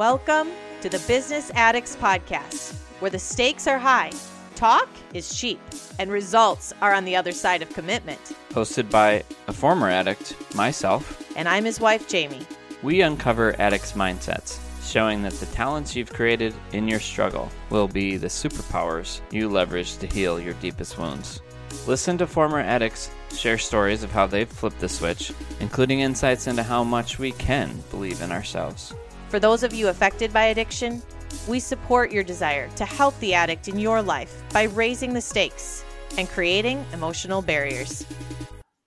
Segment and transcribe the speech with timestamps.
[0.00, 0.48] Welcome
[0.80, 4.12] to the Business Addicts Podcast, where the stakes are high,
[4.54, 5.60] talk is cheap,
[5.98, 8.18] and results are on the other side of commitment.
[8.52, 12.46] Hosted by a former addict, myself, And I'm his wife, Jamie.
[12.82, 18.16] we uncover addicts' mindsets, showing that the talents you've created in your struggle will be
[18.16, 21.42] the superpowers you leverage to heal your deepest wounds.
[21.86, 25.30] Listen to former addicts share stories of how they've flipped the switch,
[25.60, 28.94] including insights into how much we can believe in ourselves.
[29.30, 31.00] For those of you affected by addiction,
[31.46, 35.84] we support your desire to help the addict in your life by raising the stakes
[36.18, 38.04] and creating emotional barriers.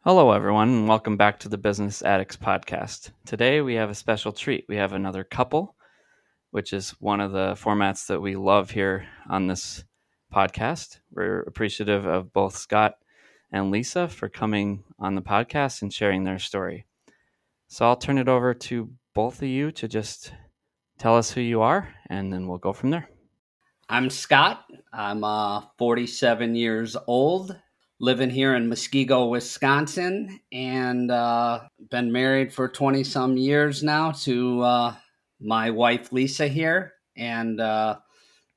[0.01, 3.11] Hello, everyone, and welcome back to the Business Addicts Podcast.
[3.25, 4.65] Today we have a special treat.
[4.67, 5.77] We have another couple,
[6.51, 9.85] which is one of the formats that we love here on this
[10.29, 10.99] podcast.
[11.09, 12.95] We're appreciative of both Scott
[13.49, 16.85] and Lisa for coming on the podcast and sharing their story.
[17.70, 20.34] So I'll turn it over to both of you to just
[20.98, 23.09] tell us who you are, and then we'll go from there.
[23.90, 24.66] I'm Scott.
[24.91, 27.55] I'm uh, 47 years old,
[27.99, 34.62] living here in Muskego, Wisconsin, and uh, been married for 20 some years now to
[34.62, 34.96] uh,
[35.40, 36.93] my wife Lisa here.
[37.15, 37.98] And uh,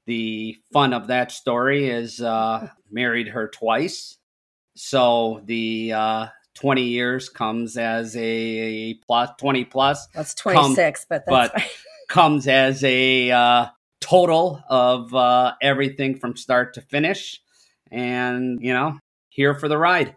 [0.07, 4.17] the fun of that story is uh, married her twice.
[4.77, 11.33] So the uh, 20 years comes as a plus 20 plus That's 26, but that's
[11.33, 11.51] right.
[11.53, 11.71] but- fine.
[12.09, 13.67] comes as a uh,
[14.01, 17.41] total of uh, everything from start to finish.
[17.91, 20.17] And, you know, here for the ride.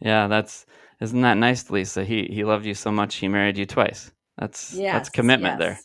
[0.00, 0.66] Yeah, that's
[1.00, 2.04] isn't that nice, Lisa?
[2.04, 4.10] He he loved you so much he married you twice.
[4.38, 5.78] That's Yes, that's commitment there.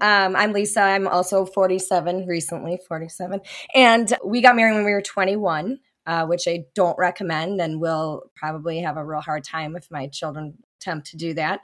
[0.00, 0.80] Um, I'm Lisa.
[0.80, 3.40] I'm also 47, recently 47.
[3.74, 5.78] And we got married when we were 21,
[6.10, 10.08] uh, which I don't recommend and will probably have a real hard time if my
[10.08, 11.60] children attempt to do that.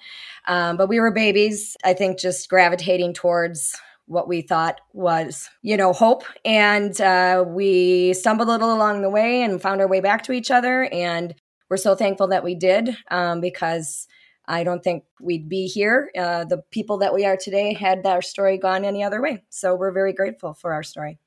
[0.46, 5.76] Um, but we were babies, I think, just gravitating towards what we thought was, you
[5.76, 6.22] know, hope.
[6.44, 10.32] And uh, we stumbled a little along the way and found our way back to
[10.32, 10.84] each other.
[10.92, 11.34] And
[11.68, 14.06] we're so thankful that we did um, because
[14.46, 16.12] I don't think we'd be here.
[16.16, 19.42] Uh, the people that we are today had our story gone any other way.
[19.50, 21.18] So we're very grateful for our story.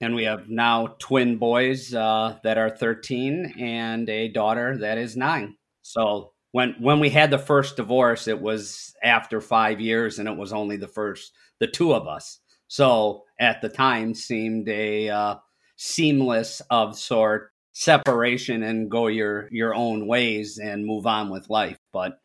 [0.00, 5.16] And we have now twin boys uh, that are 13 and a daughter that is
[5.16, 5.56] nine.
[5.82, 10.36] So when when we had the first divorce, it was after five years, and it
[10.36, 12.38] was only the first the two of us.
[12.68, 15.34] So at the time, seemed a uh,
[15.76, 21.78] seamless of sort separation and go your your own ways and move on with life.
[21.92, 22.18] But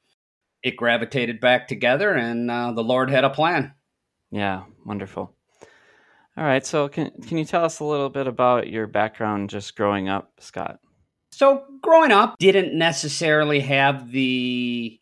[0.64, 3.74] it gravitated back together, and uh, the Lord had a plan.
[4.32, 5.36] Yeah, wonderful.
[6.36, 9.76] All right, so can can you tell us a little bit about your background just
[9.76, 10.80] growing up, Scott?
[11.32, 15.00] So growing up, didn't necessarily have the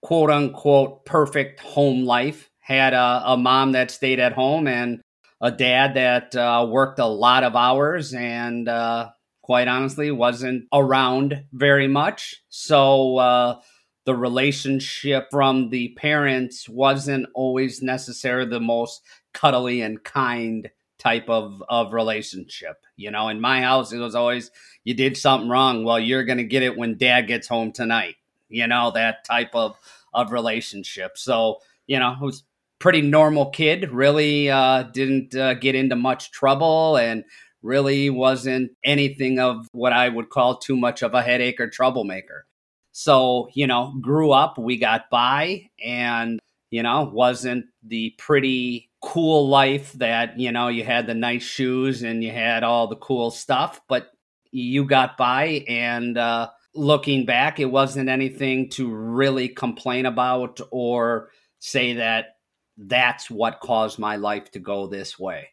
[0.00, 2.50] quote unquote perfect home life.
[2.60, 5.00] Had a, a mom that stayed at home and
[5.40, 9.10] a dad that uh, worked a lot of hours and uh,
[9.42, 12.42] quite honestly wasn't around very much.
[12.48, 13.60] So uh,
[14.06, 21.62] the relationship from the parents wasn't always necessarily the most cuddly and kind type of,
[21.68, 22.84] of relationship.
[22.96, 24.50] You know, in my house, it was always
[24.84, 25.84] you did something wrong.
[25.84, 28.16] Well, you're going to get it when dad gets home tonight.
[28.48, 29.76] You know, that type of,
[30.12, 31.18] of relationship.
[31.18, 32.44] So, you know, it was
[32.78, 37.24] pretty normal kid, really uh, didn't uh, get into much trouble and
[37.62, 42.44] really wasn't anything of what I would call too much of a headache or troublemaker.
[42.90, 46.40] So, you know, grew up, we got by and,
[46.72, 52.02] you know, wasn't the pretty cool life that, you know, you had the nice shoes
[52.02, 54.08] and you had all the cool stuff, but
[54.52, 61.28] you got by and uh, looking back it wasn't anything to really complain about or
[61.58, 62.36] say that
[62.78, 65.48] that's what caused my life to go this way.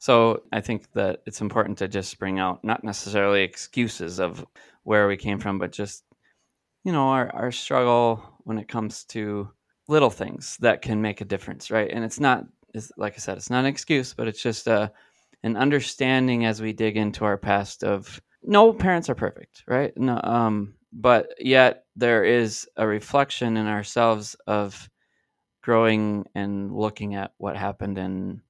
[0.00, 4.44] So I think that it's important to just bring out not necessarily excuses of
[4.82, 6.02] where we came from, but just
[6.82, 9.48] you know our our struggle when it comes to
[9.88, 11.90] little things that can make a difference, right?
[11.90, 12.44] And it's not,
[12.74, 14.92] it's, like I said, it's not an excuse, but it's just a
[15.44, 19.96] an understanding as we dig into our past of no parents are perfect, right?
[19.96, 24.88] No, um, but yet there is a reflection in ourselves of
[25.62, 28.40] growing and looking at what happened and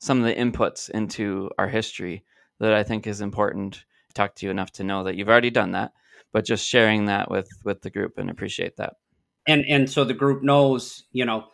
[0.00, 2.24] some of the inputs into our history
[2.60, 3.84] that I think is important.
[4.08, 5.92] I've talked to you enough to know that you've already done that,
[6.32, 8.94] but just sharing that with with the group and appreciate that.
[9.46, 11.44] And and so the group knows you know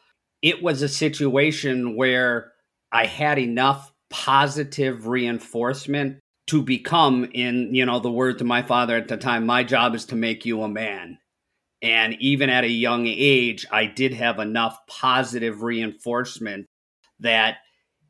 [0.42, 2.52] it was a situation where
[2.92, 8.96] i had enough positive reinforcement to become in you know the words of my father
[8.96, 11.18] at the time my job is to make you a man
[11.82, 16.66] and even at a young age i did have enough positive reinforcement
[17.20, 17.56] that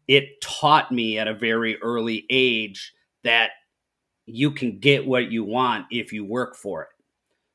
[0.09, 2.93] it taught me at a very early age
[3.25, 3.51] that
[4.27, 6.89] you can get what you want if you work for it.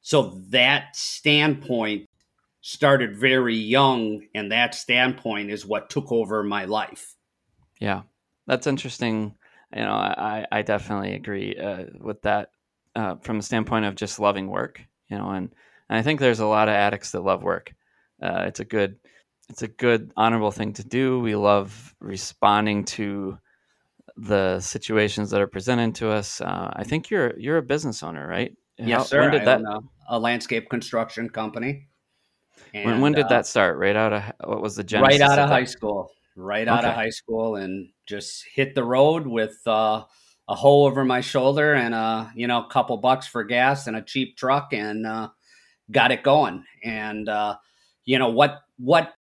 [0.01, 2.05] So that standpoint
[2.65, 7.13] started very young, and that standpoint is what took over my life.
[7.79, 8.03] Yeah,
[8.47, 9.35] that's interesting.
[9.75, 12.51] You know, I, I definitely agree uh, with that
[12.95, 14.81] uh, from the standpoint of just loving work.
[15.09, 15.49] You know, and,
[15.89, 17.73] and I think there's a lot of addicts that love work.
[18.21, 18.95] Uh, it's a good,
[19.49, 21.19] it's a good, honorable thing to do.
[21.19, 23.37] We love responding to
[24.15, 26.39] the situations that are presented to us.
[26.39, 28.55] Uh, I think you're you're a business owner, right?
[28.77, 29.21] Yes, How, sir.
[29.21, 29.61] When did I that?
[29.61, 29.79] A,
[30.09, 31.87] a, landscape construction company.
[32.73, 33.77] And, when, when did uh, that start?
[33.77, 35.19] Right out of what was the genesis?
[35.19, 36.11] Right out of, of high school.
[36.35, 36.89] Right out okay.
[36.89, 40.03] of high school, and just hit the road with uh,
[40.47, 44.01] a hole over my shoulder and a you know couple bucks for gas and a
[44.01, 45.29] cheap truck, and uh,
[45.91, 46.63] got it going.
[46.83, 47.57] And uh,
[48.05, 49.13] you know what what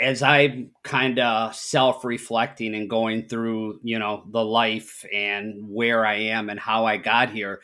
[0.00, 6.06] as I'm kind of self reflecting and going through, you know, the life and where
[6.06, 7.60] I am and how I got here,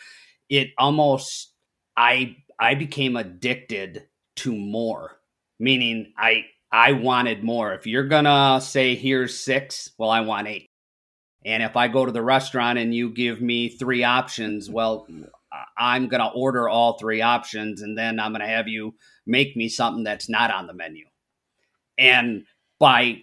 [0.50, 1.52] it almost,
[1.97, 4.06] I, I became addicted
[4.37, 5.19] to more,
[5.59, 7.75] meaning I, I wanted more.
[7.75, 10.67] If you're gonna say here's six, well, I want eight.
[11.44, 15.06] And if I go to the restaurant and you give me three options, well,
[15.79, 18.94] I'm gonna order all three options and then I'm gonna have you
[19.27, 21.05] make me something that's not on the menu
[21.99, 22.44] and
[22.79, 23.23] by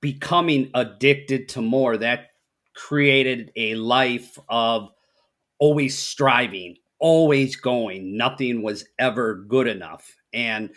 [0.00, 2.30] becoming addicted to more, that
[2.74, 4.90] created a life of
[5.58, 8.16] always striving, always going.
[8.16, 10.16] Nothing was ever good enough.
[10.32, 10.70] And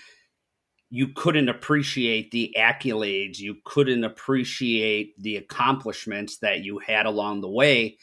[0.90, 7.50] you couldn't appreciate the accolades, you couldn't appreciate the accomplishments that you had along the
[7.50, 7.98] way.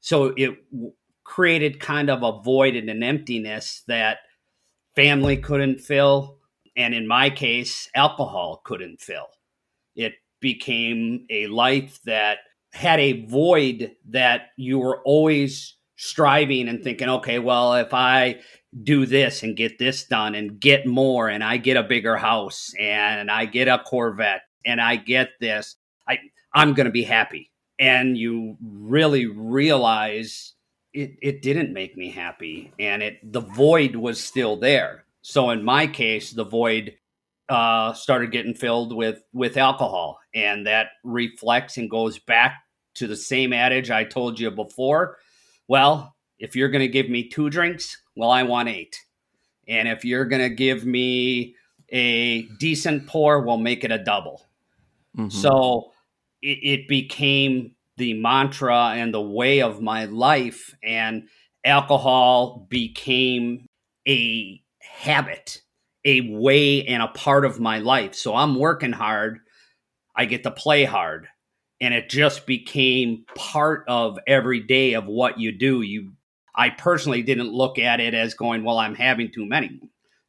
[0.00, 0.56] So it
[1.24, 4.18] created kind of a void and an emptiness that
[4.96, 6.38] family couldn't fill,
[6.76, 9.28] and in my case, alcohol couldn't fill.
[9.94, 12.38] It became a life that
[12.72, 18.40] had a void that you were always striving and thinking, okay, well, if I
[18.82, 22.72] do this and get this done and get more and I get a bigger house
[22.78, 25.76] and I get a Corvette and I get this,
[26.08, 26.18] I
[26.54, 27.50] I'm going to be happy.
[27.78, 30.54] And you really realize
[30.94, 35.04] it it didn't make me happy and it the void was still there.
[35.22, 36.94] So in my case, the void
[37.50, 42.62] uh, started getting filled with with alcohol, and that reflects and goes back
[42.94, 45.18] to the same adage I told you before.
[45.70, 48.98] Well, if you're going to give me two drinks, well, I want eight,
[49.68, 51.54] and if you're going to give me
[51.90, 54.48] a decent pour, we'll make it a double.
[55.16, 55.28] Mm-hmm.
[55.28, 55.92] So
[56.42, 61.28] it, it became the mantra and the way of my life, and
[61.64, 63.66] alcohol became
[64.08, 65.62] a habit,
[66.04, 68.16] a way and a part of my life.
[68.16, 69.38] So I'm working hard.
[70.16, 71.28] I get to play hard.
[71.80, 75.80] And it just became part of every day of what you do.
[75.82, 76.12] You
[76.54, 79.80] I personally didn't look at it as going, well, I'm having too many.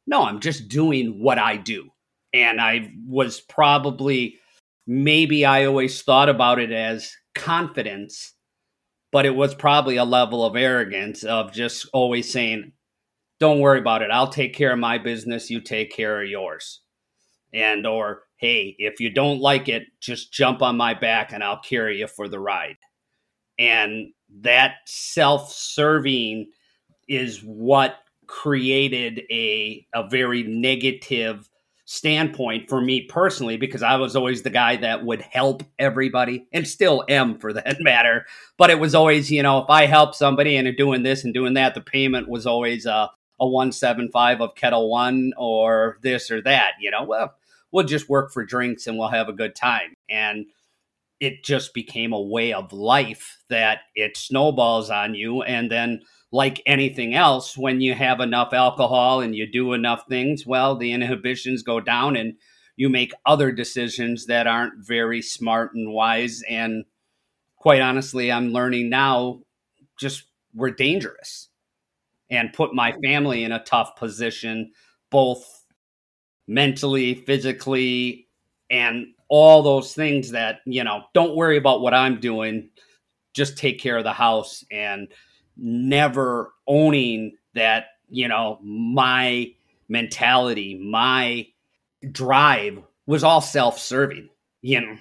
[0.06, 1.90] No, I'm just doing what I do.
[2.32, 4.38] And I was probably
[4.86, 8.34] maybe I always thought about it as confidence,
[9.10, 12.72] but it was probably a level of arrogance of just always saying,
[13.38, 14.10] don't worry about it.
[14.10, 15.50] I'll take care of my business.
[15.50, 16.80] You take care of yours.
[17.52, 21.60] And, or, hey, if you don't like it, just jump on my back and I'll
[21.60, 22.76] carry you for the ride.
[23.56, 26.50] And that self serving
[27.08, 27.94] is what
[28.26, 31.48] created a, a very negative
[31.84, 36.66] standpoint for me personally because I was always the guy that would help everybody and
[36.66, 38.26] still am for that matter.
[38.58, 41.54] But it was always, you know, if I help somebody and doing this and doing
[41.54, 43.06] that, the payment was always uh,
[43.38, 47.34] a 175 of Ketel One or this or that, you know, well,
[47.72, 49.96] we'll just work for drinks and we'll have a good time.
[50.08, 50.46] And
[51.20, 55.42] it just became a way of life that it snowballs on you.
[55.42, 56.02] And then,
[56.34, 60.92] like anything else, when you have enough alcohol and you do enough things, well, the
[60.92, 62.34] inhibitions go down and
[62.74, 66.42] you make other decisions that aren't very smart and wise.
[66.48, 66.84] And
[67.56, 69.42] quite honestly, I'm learning now
[69.98, 70.24] just
[70.54, 71.48] we're dangerous
[72.30, 73.04] and put my mm.
[73.04, 74.72] family in a tough position,
[75.10, 75.61] both
[76.46, 78.28] mentally, physically,
[78.70, 82.70] and all those things that, you know, don't worry about what I'm doing,
[83.34, 85.08] just take care of the house and
[85.56, 89.52] never owning that, you know, my
[89.88, 91.46] mentality, my
[92.10, 94.28] drive was all self serving,
[94.60, 94.96] you know.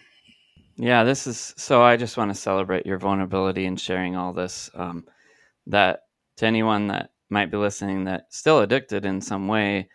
[0.77, 1.83] Yeah, this is so.
[1.83, 4.69] I just want to celebrate your vulnerability and sharing all this.
[4.73, 5.05] Um,
[5.67, 6.03] that
[6.37, 9.89] to anyone that might be listening that still addicted in some way,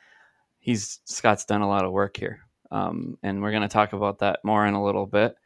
[0.66, 2.40] he's Scott's done a lot of work here,
[2.73, 5.37] um, and we're going to talk about that more in a little bit.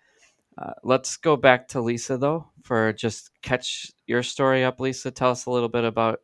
[0.59, 4.81] Uh, let's go back to Lisa though for just catch your story up.
[4.81, 6.21] Lisa, tell us a little bit about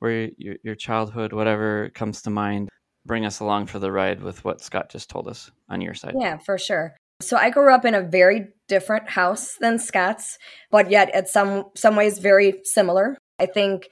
[0.00, 2.68] where your, your childhood, whatever comes to mind.
[3.06, 6.14] Bring us along for the ride with what Scott just told us on your side.
[6.18, 6.96] Yeah, for sure.
[7.20, 10.38] So I grew up in a very different house than Scott's,
[10.70, 13.16] but yet at some some ways very similar.
[13.38, 13.88] I think,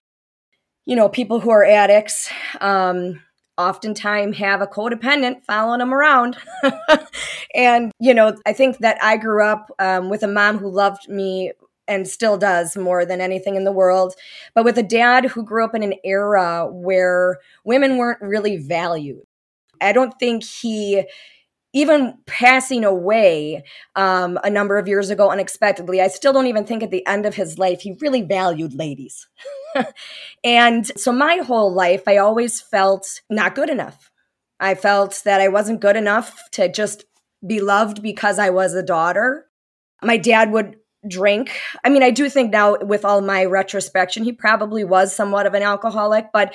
[0.84, 2.30] you know, people who are addicts
[2.60, 3.20] um,
[3.62, 6.36] oftentimes have a codependent following them around.
[7.54, 11.08] and, you know, I think that I grew up um, with a mom who loved
[11.08, 11.52] me
[11.88, 14.14] and still does more than anything in the world,
[14.54, 19.22] but with a dad who grew up in an era where women weren't really valued.
[19.80, 21.04] I don't think he
[21.72, 23.64] even passing away
[23.96, 27.24] um, a number of years ago unexpectedly, I still don't even think at the end
[27.24, 29.26] of his life he really valued ladies.
[30.44, 34.10] and so my whole life, I always felt not good enough.
[34.60, 37.04] I felt that I wasn't good enough to just
[37.44, 39.46] be loved because I was a daughter.
[40.02, 40.76] My dad would
[41.08, 41.58] drink.
[41.84, 45.54] I mean, I do think now with all my retrospection, he probably was somewhat of
[45.54, 46.54] an alcoholic, but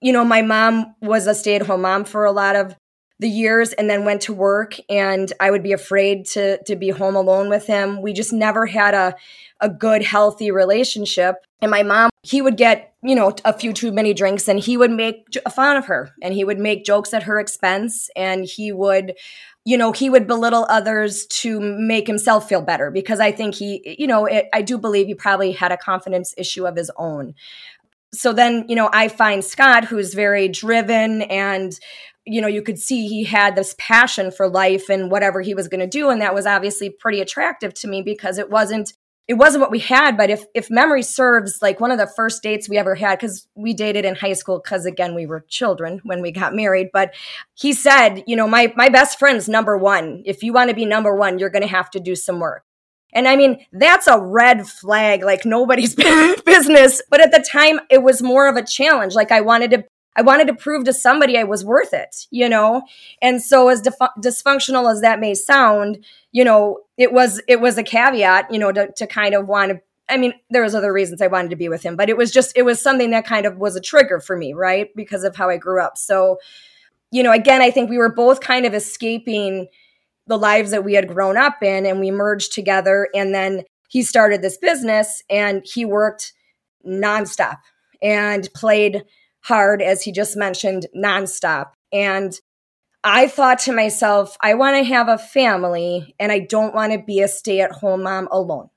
[0.00, 2.76] you know, my mom was a stay at home mom for a lot of
[3.18, 6.90] the years and then went to work and I would be afraid to to be
[6.90, 8.02] home alone with him.
[8.02, 9.14] We just never had a
[9.60, 11.36] a good healthy relationship.
[11.62, 14.76] And my mom, he would get, you know, a few too many drinks and he
[14.76, 18.44] would make a fun of her and he would make jokes at her expense and
[18.44, 19.14] he would
[19.64, 23.96] you know, he would belittle others to make himself feel better because I think he,
[23.98, 27.34] you know, it, I do believe he probably had a confidence issue of his own
[28.14, 31.78] so then you know i find scott who's very driven and
[32.26, 35.68] you know, you could see he had this passion for life and whatever he was
[35.68, 36.10] going to do.
[36.10, 38.92] And that was obviously pretty attractive to me because it wasn't
[39.28, 42.44] it wasn't what we had but if if memory serves like one of the first
[42.44, 46.00] dates we ever had because we dated in high school because again we were children
[46.04, 47.12] when we got married but
[47.54, 50.84] he said you know my my best friend's number one if you want to be
[50.84, 52.62] number one you're going to have to do some work
[53.12, 55.94] and I mean, that's a red flag, like nobody's
[56.44, 57.00] business.
[57.08, 59.14] But at the time, it was more of a challenge.
[59.14, 59.84] Like I wanted to
[60.16, 62.82] I wanted to prove to somebody I was worth it, you know?
[63.20, 67.82] And so as dysfunctional as that may sound, you know, it was it was a
[67.82, 71.20] caveat, you know, to, to kind of want to I mean, there was other reasons
[71.20, 73.44] I wanted to be with him, but it was just it was something that kind
[73.44, 74.88] of was a trigger for me, right?
[74.94, 75.98] Because of how I grew up.
[75.98, 76.38] So,
[77.10, 79.66] you know, again, I think we were both kind of escaping
[80.26, 84.02] the lives that we had grown up in and we merged together and then he
[84.02, 86.32] started this business and he worked
[86.86, 87.58] nonstop
[88.02, 89.04] and played
[89.46, 91.70] hard, as he just mentioned, nonstop.
[91.92, 92.38] And
[93.04, 96.98] I thought to myself, I want to have a family and I don't want to
[96.98, 98.68] be a stay at home mom alone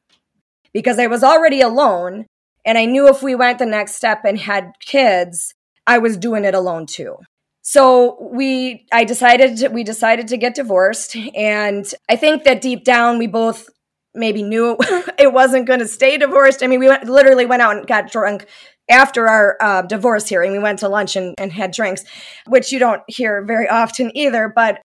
[0.72, 2.28] because I was already alone.
[2.66, 5.56] And I knew if we went the next step and had kids,
[5.88, 7.16] I was doing it alone too.
[7.64, 11.16] So we, I decided, to, we decided to get divorced.
[11.36, 13.68] And I think that deep down, we both
[14.14, 14.78] maybe knew
[15.18, 16.62] it wasn't going to stay divorced.
[16.62, 18.46] I mean, we went, literally went out and got drunk
[18.90, 22.04] after our uh, divorce hearing, we went to lunch and, and had drinks,
[22.48, 24.52] which you don't hear very often either.
[24.54, 24.82] But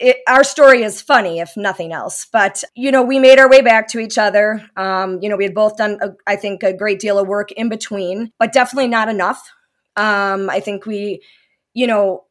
[0.00, 2.26] it, our story is funny, if nothing else.
[2.32, 4.64] But you know, we made our way back to each other.
[4.76, 7.52] Um, you know, we had both done, a, I think, a great deal of work
[7.52, 9.42] in between, but definitely not enough.
[9.96, 11.22] Um, I think we,
[11.72, 12.24] you know,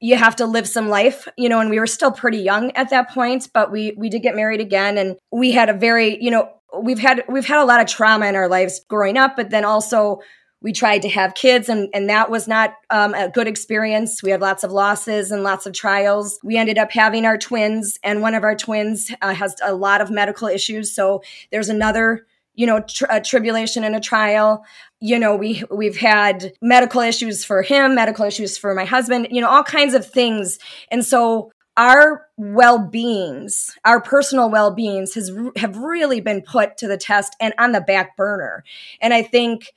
[0.00, 2.90] you have to live some life, you know, and we were still pretty young at
[2.90, 6.30] that point, but we we did get married again, and we had a very, you
[6.30, 9.50] know, we've had we've had a lot of trauma in our lives growing up, but
[9.50, 10.20] then also
[10.64, 14.22] we tried to have kids and, and that was not um, a good experience.
[14.22, 16.40] We had lots of losses and lots of trials.
[16.42, 20.00] We ended up having our twins and one of our twins uh, has a lot
[20.00, 20.92] of medical issues.
[20.92, 24.64] So there's another you know tr- a tribulation and a trial.
[25.00, 29.42] You know we we've had medical issues for him medical issues for my husband you
[29.42, 30.58] know all kinds of things.
[30.90, 37.36] And so our well-beings our personal well-beings has have really been put to the test
[37.38, 38.64] and on the back burner.
[39.02, 39.72] And i think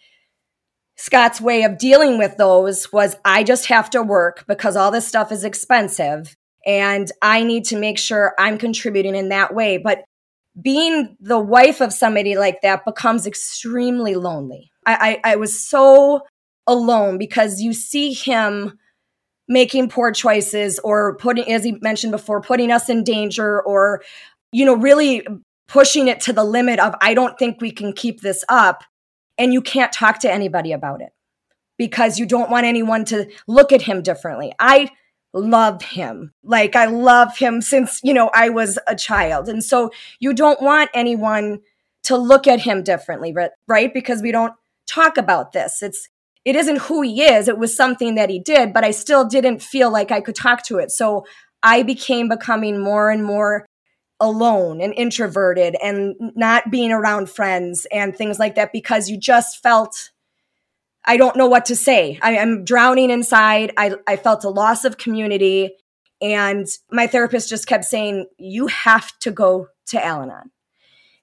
[0.98, 5.08] Scott's way of dealing with those was I just have to work because all this
[5.08, 6.36] stuff is expensive
[6.66, 9.78] and I need to make sure I'm contributing in that way.
[9.78, 10.04] But
[10.60, 14.72] being the wife of somebody like that becomes extremely lonely.
[14.86, 16.22] I, I, I was so
[16.66, 18.78] alone because you see him
[19.48, 24.02] making poor choices or putting, as he mentioned before, putting us in danger or,
[24.52, 25.26] you know, really
[25.68, 28.84] pushing it to the limit of, I don't think we can keep this up
[29.38, 31.10] and you can't talk to anybody about it
[31.78, 34.52] because you don't want anyone to look at him differently.
[34.60, 34.90] I
[35.34, 36.34] love him.
[36.44, 39.48] Like I love him since, you know, I was a child.
[39.48, 41.60] And so you don't want anyone
[42.04, 43.36] to look at him differently,
[43.68, 43.94] right?
[43.94, 44.54] Because we don't
[44.88, 45.82] talk about this.
[45.82, 46.10] It's
[46.46, 47.50] it isn't who he is.
[47.50, 50.64] It was something that he did, but I still didn't feel like I could talk
[50.68, 50.92] to it.
[50.92, 51.26] So
[51.62, 53.66] I became becoming more and more
[54.20, 59.62] alone and introverted and not being around friends and things like that because you just
[59.62, 60.12] felt
[61.10, 62.20] I don't know what to say.
[62.22, 63.72] I, am drowning inside.
[63.78, 65.72] I, I felt a loss of community.
[66.22, 70.52] And my therapist just kept saying, You have to go to Al Anon.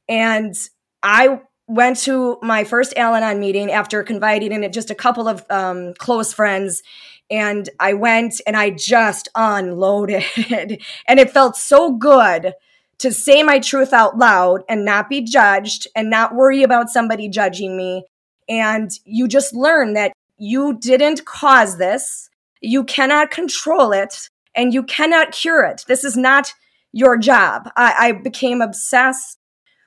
[0.09, 0.55] And
[1.03, 5.45] I went to my first Al Anon meeting after confiding in just a couple of
[5.51, 6.83] um, close friends.
[7.31, 10.25] And I went and I just unloaded.
[11.07, 12.55] and it felt so good
[12.99, 17.29] to say my truth out loud and not be judged and not worry about somebody
[17.29, 18.05] judging me.
[18.49, 22.29] And you just learn that you didn't cause this,
[22.61, 25.85] you cannot control it, and you cannot cure it.
[25.87, 26.53] This is not
[26.93, 27.69] your job.
[27.77, 29.39] I, I became obsessed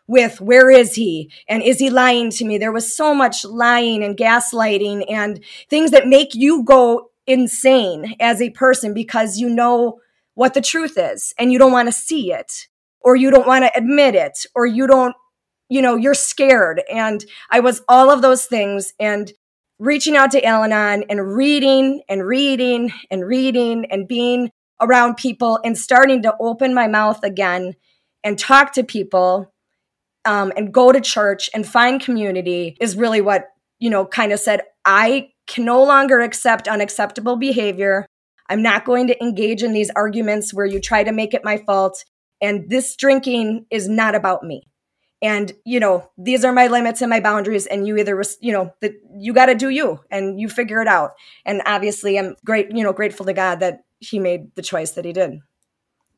[0.07, 2.57] with where is he and is he lying to me?
[2.57, 8.41] There was so much lying and gaslighting and things that make you go insane as
[8.41, 9.99] a person because you know
[10.33, 12.67] what the truth is and you don't want to see it
[13.07, 15.15] or you don't want to admit it or you don't
[15.69, 16.81] you know you're scared.
[16.91, 19.31] And i was all of those things and
[19.79, 25.77] reaching out to al-anon and reading and reading and reading and being around people and
[25.77, 27.75] starting to open my mouth again
[28.23, 29.53] and talk to people
[30.25, 33.45] um, and go to church and find community is really what
[33.79, 38.05] you know kind of said i can no longer accept unacceptable behavior.
[38.49, 41.57] I'm not going to engage in these arguments where you try to make it my
[41.65, 42.03] fault
[42.41, 44.67] and this drinking is not about me.
[45.21, 48.71] And you know these are my limits and my boundaries and you either you know
[48.81, 51.13] that you got to do you and you figure it out.
[51.45, 55.05] And obviously i'm great you know grateful to god that he made the choice that
[55.05, 55.39] he did.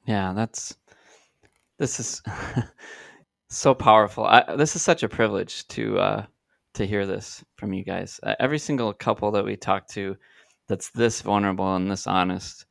[0.06, 0.76] Yeah that's
[1.78, 2.22] this is
[3.50, 4.26] so powerful.
[4.26, 6.26] I, this is such a privilege to uh
[6.74, 8.20] to hear this from you guys.
[8.22, 10.18] Uh, every single couple that we talk to
[10.68, 12.66] that's this vulnerable and this honest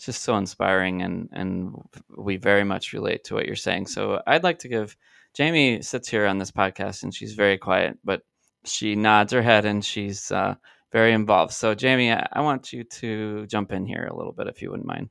[0.00, 1.74] it's just so inspiring and and
[2.16, 3.86] we very much relate to what you're saying.
[3.86, 4.96] So i'd like to give
[5.36, 8.22] jamie sits here on this podcast and she's very quiet but
[8.64, 10.54] she nods her head and she's uh,
[10.90, 11.52] very involved.
[11.52, 14.70] So jamie I, I want you to jump in here a little bit if you
[14.70, 15.10] wouldn't mind.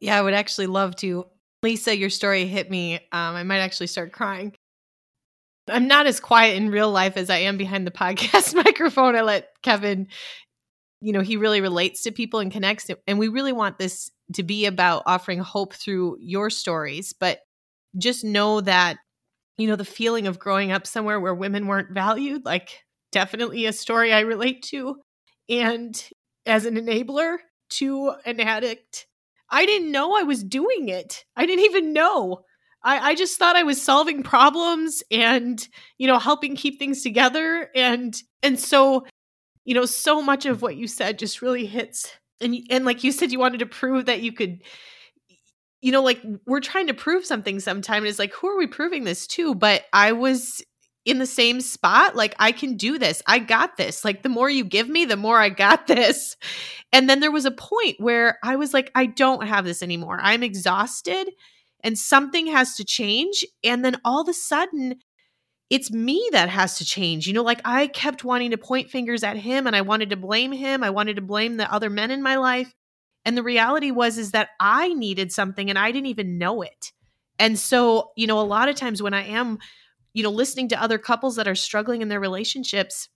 [0.00, 1.26] Yeah i would actually love to.
[1.62, 2.94] Lisa your story hit me.
[2.94, 4.54] Um, i might actually start crying.
[5.68, 9.14] I'm not as quiet in real life as I am behind the podcast microphone.
[9.14, 10.08] I let Kevin
[11.00, 12.90] you know, he really relates to people and connects.
[13.06, 17.12] And we really want this to be about offering hope through your stories.
[17.12, 17.40] But
[17.96, 18.98] just know that,
[19.56, 22.82] you know, the feeling of growing up somewhere where women weren't valued, like
[23.12, 24.96] definitely a story I relate to.
[25.48, 26.10] And
[26.46, 27.38] as an enabler
[27.70, 29.06] to an addict,
[29.50, 31.24] I didn't know I was doing it.
[31.36, 32.40] I didn't even know.
[32.82, 37.70] I, I just thought I was solving problems and, you know, helping keep things together.
[37.74, 39.04] And and so
[39.68, 42.10] you know, so much of what you said just really hits.
[42.40, 44.62] And and like you said, you wanted to prove that you could
[45.82, 47.98] you know, like we're trying to prove something sometime.
[47.98, 49.54] And it's like, who are we proving this to?
[49.54, 50.64] But I was
[51.04, 52.16] in the same spot.
[52.16, 53.22] Like, I can do this.
[53.26, 54.06] I got this.
[54.06, 56.36] Like, the more you give me, the more I got this.
[56.90, 60.18] And then there was a point where I was like, I don't have this anymore.
[60.20, 61.28] I'm exhausted
[61.84, 63.44] and something has to change.
[63.62, 64.96] And then all of a sudden,
[65.70, 67.26] it's me that has to change.
[67.26, 70.16] You know, like I kept wanting to point fingers at him and I wanted to
[70.16, 70.82] blame him.
[70.82, 72.72] I wanted to blame the other men in my life.
[73.24, 76.92] And the reality was is that I needed something and I didn't even know it.
[77.38, 79.58] And so, you know, a lot of times when I am,
[80.14, 83.08] you know, listening to other couples that are struggling in their relationships,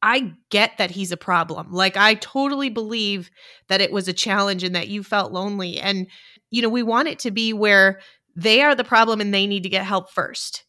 [0.00, 1.72] I get that he's a problem.
[1.72, 3.30] Like I totally believe
[3.68, 5.80] that it was a challenge and that you felt lonely.
[5.80, 6.06] And,
[6.50, 8.00] you know, we want it to be where
[8.36, 10.65] they are the problem and they need to get help first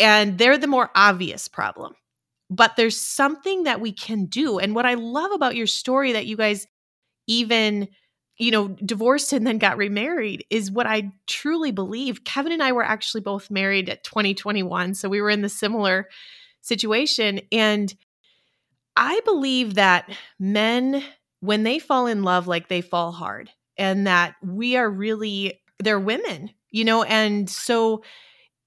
[0.00, 1.94] and they're the more obvious problem.
[2.48, 4.58] But there's something that we can do.
[4.58, 6.66] And what I love about your story that you guys
[7.28, 7.86] even,
[8.38, 12.24] you know, divorced and then got remarried is what I truly believe.
[12.24, 14.94] Kevin and I were actually both married at 2021.
[14.94, 16.08] So we were in the similar
[16.60, 17.40] situation.
[17.52, 17.94] And
[18.96, 20.10] I believe that
[20.40, 21.04] men,
[21.38, 26.00] when they fall in love, like they fall hard, and that we are really, they're
[26.00, 28.02] women, you know, and so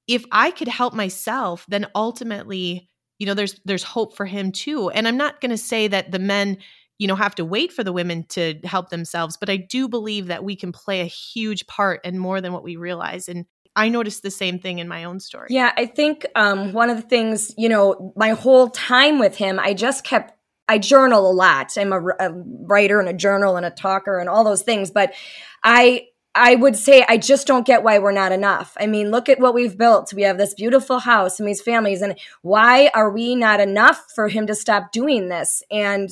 [0.08, 2.90] if I could help myself, then ultimately,
[3.20, 4.90] you know, there's there's hope for him too.
[4.90, 6.58] And I'm not going to say that the men,
[7.00, 10.28] you know, have to wait for the women to help themselves, but I do believe
[10.28, 13.30] that we can play a huge part and more than what we realize.
[13.30, 15.48] And I noticed the same thing in my own story.
[15.50, 19.60] Yeah, I think um, one of the things, you know, my whole time with him,
[19.60, 20.34] I just kept
[20.70, 21.78] I journal a lot.
[21.78, 25.14] I'm a, a, writer and a journal and a talker and all those things, but
[25.62, 28.76] I I would say I just don't get why we're not enough.
[28.80, 30.14] I mean, look at what we've built.
[30.14, 34.28] We have this beautiful house and these families, and why are we not enough for
[34.28, 35.62] him to stop doing this?
[35.70, 36.10] And,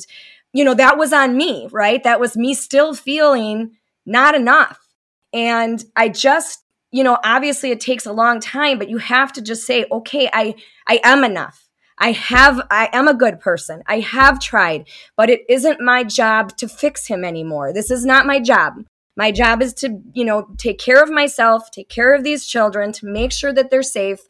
[0.52, 2.02] you know, that was on me, right?
[2.04, 3.72] That was me still feeling
[4.06, 4.78] not enough.
[5.32, 9.42] And I just you know, obviously it takes a long time, but you have to
[9.42, 10.54] just say, okay, I,
[10.86, 11.68] I am enough.
[11.98, 13.82] I have, I am a good person.
[13.86, 17.72] I have tried, but it isn't my job to fix him anymore.
[17.72, 18.84] This is not my job.
[19.16, 22.92] My job is to, you know, take care of myself, take care of these children,
[22.92, 24.20] to make sure that they're safe.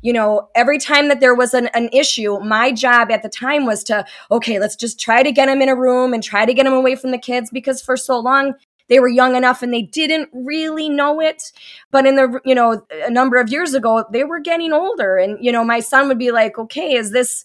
[0.00, 3.66] You know, every time that there was an, an issue, my job at the time
[3.66, 6.54] was to, okay, let's just try to get them in a room and try to
[6.54, 8.54] get them away from the kids because for so long
[8.88, 11.52] they were young enough and they didn't really know it
[11.90, 15.42] but in the you know a number of years ago they were getting older and
[15.42, 17.44] you know my son would be like okay is this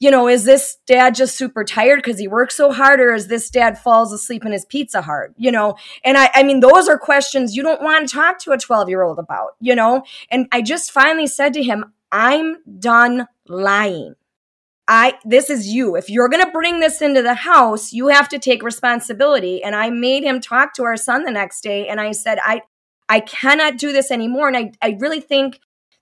[0.00, 3.28] you know, is this dad just super tired because he works so hard, or is
[3.28, 5.34] this dad falls asleep in his pizza hard?
[5.36, 8.52] You know, and I, I mean, those are questions you don't want to talk to
[8.52, 10.02] a 12 year old about, you know?
[10.30, 14.14] And I just finally said to him, I'm done lying.
[14.88, 15.94] I, this is you.
[15.94, 19.62] If you're going to bring this into the house, you have to take responsibility.
[19.62, 21.86] And I made him talk to our son the next day.
[21.86, 22.62] And I said, I,
[23.08, 24.48] I cannot do this anymore.
[24.48, 25.60] And I, I really think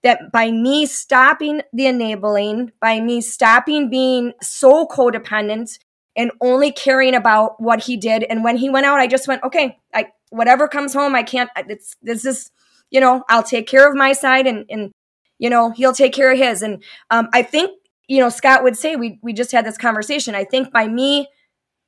[0.08, 5.78] that by me stopping the enabling, by me stopping being so codependent
[6.16, 9.42] and only caring about what he did, and when he went out, I just went,
[9.42, 11.50] okay, I whatever comes home, I can't.
[11.56, 12.50] It's this is,
[12.90, 14.92] you know, I'll take care of my side, and and
[15.38, 16.62] you know he'll take care of his.
[16.62, 20.34] And um, I think you know Scott would say we we just had this conversation.
[20.34, 21.28] I think by me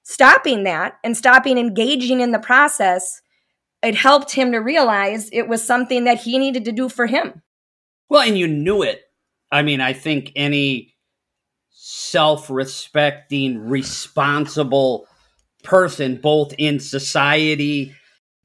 [0.03, 3.23] stopping that and stopping engaging in the process,
[3.83, 7.41] it helped him to realize it was something that he needed to do for him.
[8.11, 9.05] Well, and you knew it.
[9.53, 10.95] I mean, I think any
[11.71, 15.07] self respecting, responsible
[15.63, 17.95] person, both in society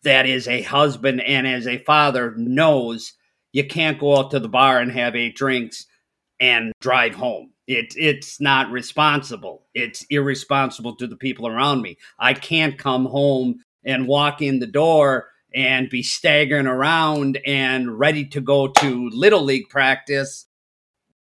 [0.04, 3.14] that is a husband and as a father, knows
[3.54, 5.88] you can't go out to the bar and have eight drinks
[6.40, 7.52] and drive home.
[7.66, 9.66] It, it's not responsible.
[9.74, 11.98] It's irresponsible to the people around me.
[12.20, 18.26] I can't come home and walk in the door and be staggering around and ready
[18.26, 20.46] to go to little league practice.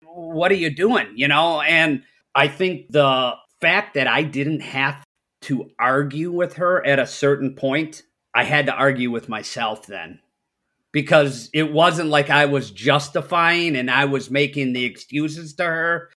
[0.02, 1.62] What are you doing you know?
[1.62, 5.04] And i think the fact that i didn't have
[5.42, 10.20] to argue with her at a certain point i had to argue with myself then.
[10.92, 16.10] Because it wasn't like i was justifying and i was making the excuses to her.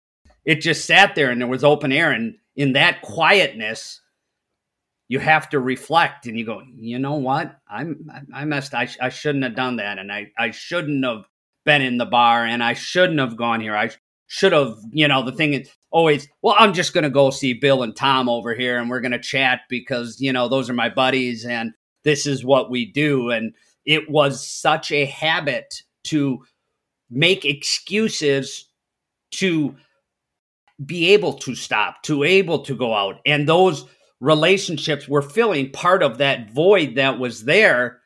[0.45, 2.11] It just sat there and there was open air.
[2.11, 4.01] And in that quietness
[5.09, 7.59] you have to reflect and you go, you know what?
[7.69, 8.73] I'm I messed.
[8.73, 11.25] I, I shouldn't have done that, and I I shouldn't have
[11.65, 13.75] been in the bar, and I shouldn't have gone here.
[13.75, 13.91] I
[14.27, 14.75] should have.
[14.91, 18.27] You know, the thing is always, well, I'm just gonna go see Bill and Tom
[18.27, 22.25] over here, and we're gonna chat because you know those are my buddies, and this
[22.25, 23.29] is what we do.
[23.29, 23.53] And
[23.85, 26.43] it was such a habit to
[27.09, 28.65] make excuses
[29.31, 29.75] to
[30.85, 33.85] be able to stop, to able to go out, and those
[34.19, 37.99] relationships were filling part of that void that was there.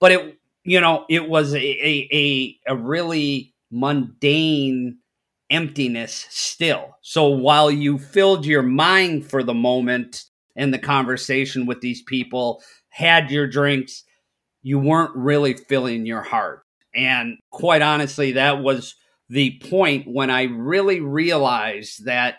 [0.00, 4.98] But it you know it was a a, a, really mundane
[5.50, 6.96] emptiness still.
[7.02, 10.24] So while you filled your mind for the moment
[10.56, 14.04] and the conversation with these people had your drinks
[14.62, 16.62] you weren't really filling your heart.
[16.94, 18.94] And quite honestly that was
[19.28, 22.36] the point when i really realized that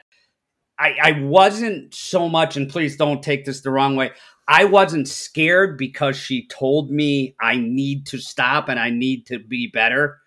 [0.78, 4.12] I, I wasn't so much, and please don't take this the wrong way.
[4.48, 9.40] I wasn't scared because she told me I need to stop and I need to
[9.40, 10.20] be better.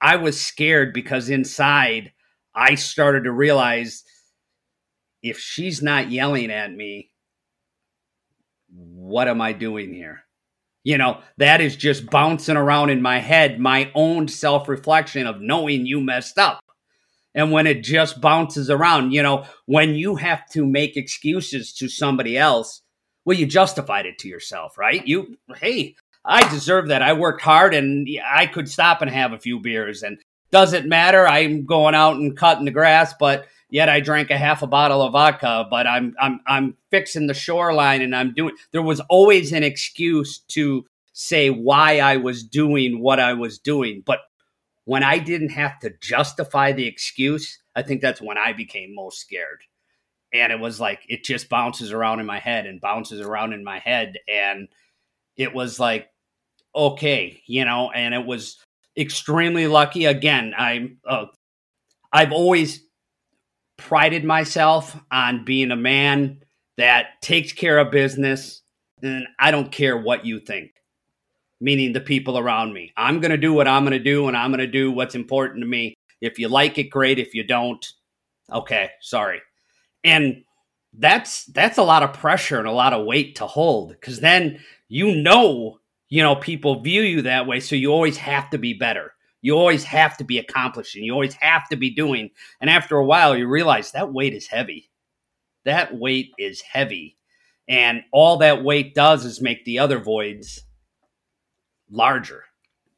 [0.00, 2.12] I was scared because inside
[2.54, 4.04] I started to realize
[5.22, 7.12] if she's not yelling at me,
[8.68, 10.24] what am I doing here?
[10.82, 15.40] You know, that is just bouncing around in my head, my own self reflection of
[15.40, 16.60] knowing you messed up
[17.34, 21.88] and when it just bounces around, you know, when you have to make excuses to
[21.88, 22.82] somebody else,
[23.24, 25.06] well, you justified it to yourself, right?
[25.06, 27.02] You, hey, I deserve that.
[27.02, 30.02] I worked hard and I could stop and have a few beers.
[30.02, 30.18] And
[30.50, 31.26] does it matter?
[31.26, 35.02] I'm going out and cutting the grass, but yet I drank a half a bottle
[35.02, 39.52] of vodka, but I'm I'm I'm fixing the shoreline and I'm doing there was always
[39.52, 44.02] an excuse to say why I was doing what I was doing.
[44.04, 44.20] But
[44.90, 49.20] when I didn't have to justify the excuse, I think that's when I became most
[49.20, 49.60] scared.
[50.34, 53.62] And it was like it just bounces around in my head and bounces around in
[53.62, 54.18] my head.
[54.26, 54.66] And
[55.36, 56.08] it was like,
[56.74, 58.56] okay, you know, and it was
[58.98, 60.06] extremely lucky.
[60.06, 61.26] Again, I'm uh,
[62.12, 62.82] I've always
[63.76, 66.40] prided myself on being a man
[66.78, 68.62] that takes care of business
[69.04, 70.72] and I don't care what you think
[71.60, 72.92] meaning the people around me.
[72.96, 75.14] I'm going to do what I'm going to do, and I'm going to do what's
[75.14, 75.94] important to me.
[76.20, 77.18] If you like it, great.
[77.18, 77.86] If you don't,
[78.52, 79.40] okay, sorry.
[80.04, 80.44] And
[80.92, 84.58] that's that's a lot of pressure and a lot of weight to hold because then
[84.88, 87.60] you know you know, people view you that way.
[87.60, 89.14] So you always have to be better.
[89.42, 91.04] You always have to be accomplishing.
[91.04, 92.30] You always have to be doing.
[92.60, 94.90] And after a while, you realize that weight is heavy.
[95.64, 97.16] That weight is heavy.
[97.68, 100.60] And all that weight does is make the other voids
[101.90, 102.44] larger.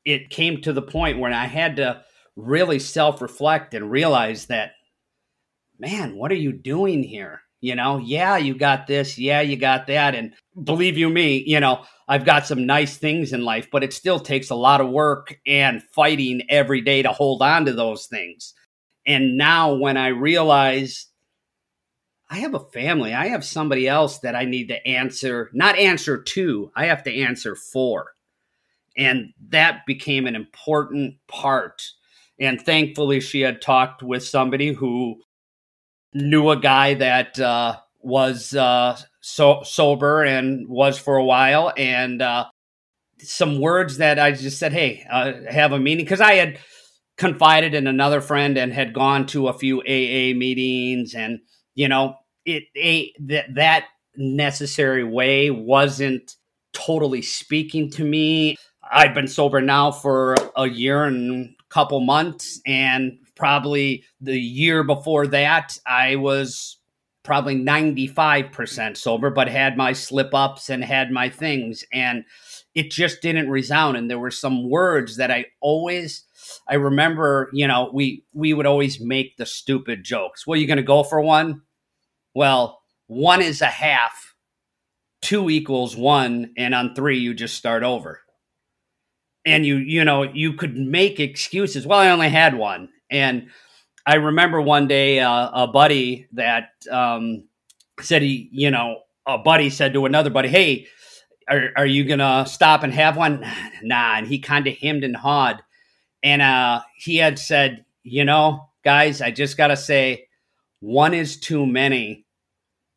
[0.05, 2.05] It came to the point where I had to
[2.37, 4.73] really self reflect and realize that,
[5.79, 7.43] man, what are you doing here?
[7.61, 9.19] You know, yeah, you got this.
[9.19, 10.17] Yeah, you got that.
[10.17, 13.93] And believe you me, you know, I've got some nice things in life, but it
[13.93, 18.07] still takes a lot of work and fighting every day to hold on to those
[18.07, 18.53] things.
[19.07, 21.07] And now when I realize
[22.29, 26.21] I have a family, I have somebody else that I need to answer, not answer
[26.21, 28.15] to, I have to answer for.
[28.97, 31.83] And that became an important part.
[32.39, 35.21] And thankfully, she had talked with somebody who
[36.15, 42.21] knew a guy that uh, was uh, so sober and was for a while, and
[42.21, 42.47] uh,
[43.21, 46.59] some words that I just said, "Hey, uh, have a meeting," because I had
[47.17, 51.41] confided in another friend and had gone to a few AA meetings, and
[51.75, 56.37] you know, it a that that necessary way wasn't
[56.73, 58.57] totally speaking to me.
[58.93, 64.85] I've been sober now for a year and a couple months, and probably the year
[64.85, 66.79] before that, I was
[67.23, 71.85] probably 95% sober, but had my slip ups and had my things.
[71.93, 72.25] And
[72.75, 73.97] it just didn't resound.
[73.97, 76.25] And there were some words that I always,
[76.69, 80.47] I remember, you know, we, we would always make the stupid jokes.
[80.47, 81.63] Well, you're going to go for one?
[82.35, 84.35] Well, one is a half,
[85.21, 88.21] two equals one, and on three, you just start over.
[89.45, 91.87] And you, you know, you could make excuses.
[91.87, 92.91] Well, I only had one.
[93.11, 93.49] And
[94.07, 97.45] I remember one day uh, a buddy that um,
[98.01, 100.87] said he, you know, a buddy said to another buddy, "Hey,
[101.49, 103.45] are, are you gonna stop and have one?"
[103.83, 105.63] Nah, and he kind of hemmed and hawed,
[106.23, 110.29] and uh, he had said, "You know, guys, I just gotta say,
[110.81, 112.27] one is too many,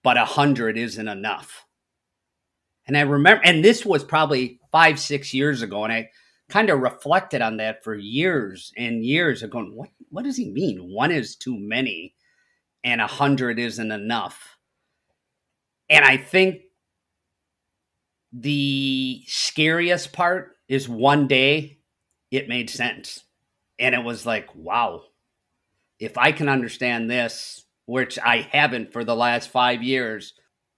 [0.04, 1.66] but a hundred isn't enough."
[2.88, 6.10] And I remember, and this was probably five, six years ago, and I
[6.50, 10.52] kind of reflected on that for years and years of going, what what does he
[10.52, 10.92] mean?
[10.94, 12.16] One is too many
[12.84, 14.58] and a hundred isn't enough.
[15.90, 16.62] And I think
[18.32, 21.80] the scariest part is one day
[22.32, 23.24] it made sense.
[23.80, 25.04] And it was like, wow,
[26.00, 30.34] if I can understand this, which I haven't for the last five years,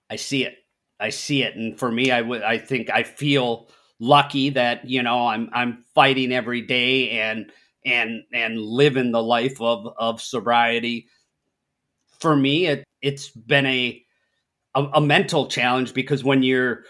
[0.10, 0.56] I see it.
[1.00, 1.56] I see it.
[1.56, 5.84] And for me, I would I think I feel lucky that you know I'm I'm
[5.96, 7.52] fighting every day and
[7.86, 11.08] and and living the life of of sobriety.
[12.20, 14.04] For me, it it's been a
[14.76, 16.84] a, a mental challenge because when you're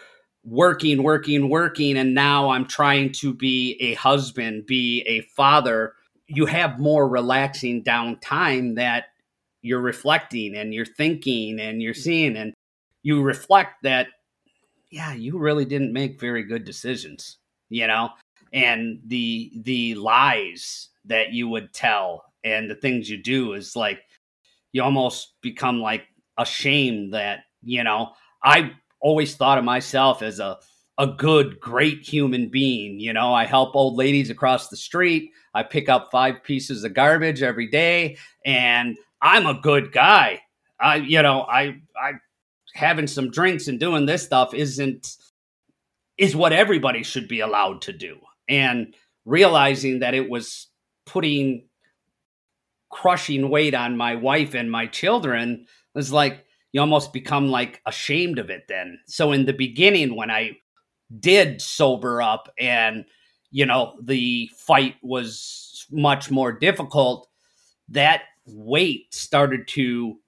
[0.44, 5.94] working, working, working, and now I'm trying to be a husband, be a father,
[6.28, 9.06] you have more relaxing downtime that
[9.62, 12.54] you're reflecting and you're thinking and you're seeing and
[13.04, 14.08] you reflect that
[14.90, 17.38] yeah, you really didn't make very good decisions,
[17.70, 18.10] you know?
[18.54, 24.00] And the the lies that you would tell and the things you do is like
[24.72, 26.04] you almost become like
[26.38, 28.12] ashamed that, you know,
[28.44, 28.72] I
[29.02, 30.58] always thought of myself as a
[31.00, 33.00] a good, great human being.
[33.00, 35.32] You know, I help old ladies across the street.
[35.54, 40.42] I pick up five pieces of garbage every day, and I'm a good guy.
[40.80, 42.14] I, you know, I I
[42.78, 45.18] having some drinks and doing this stuff isn't
[46.16, 48.18] is what everybody should be allowed to do.
[48.48, 48.94] And
[49.26, 50.68] realizing that it was
[51.06, 51.68] putting
[52.92, 58.38] crushing weight on my wife and my children was like you almost become like ashamed
[58.38, 59.00] of it then.
[59.08, 60.52] So in the beginning when i
[61.20, 63.06] did sober up and
[63.50, 67.30] you know the fight was much more difficult
[67.90, 70.20] that weight started to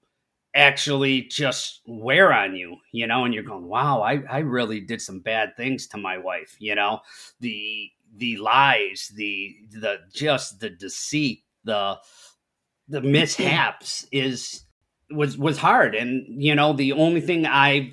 [0.54, 5.00] actually just wear on you, you know, and you're going, wow, I, I really did
[5.00, 7.00] some bad things to my wife, you know,
[7.40, 11.98] the, the lies, the, the, just the deceit, the,
[12.88, 13.12] the mm-hmm.
[13.12, 14.64] mishaps is,
[15.10, 15.94] was, was hard.
[15.94, 17.92] And, you know, the only thing I've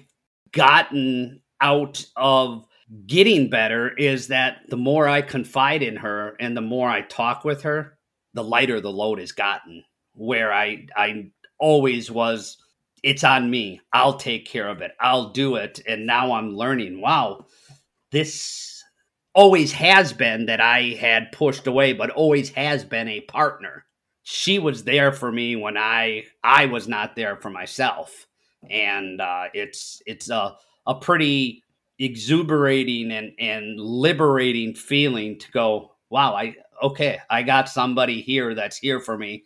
[0.52, 2.65] gotten out of
[3.06, 7.43] getting better is that the more I confide in her and the more I talk
[7.43, 7.98] with her,
[8.34, 12.58] the lighter the load has gotten where I, I always was
[13.04, 13.80] it's on me.
[13.93, 14.91] I'll take care of it.
[15.00, 15.80] I'll do it.
[15.88, 17.46] And now I'm learning, wow,
[18.12, 18.84] this
[19.34, 23.86] always has been that I had pushed away, but always has been a partner.
[24.24, 28.26] She was there for me when I I was not there for myself.
[28.70, 31.63] And uh, it's it's a a pretty
[32.00, 38.78] exuberating and, and liberating feeling to go, wow, I okay, I got somebody here that's
[38.78, 39.43] here for me.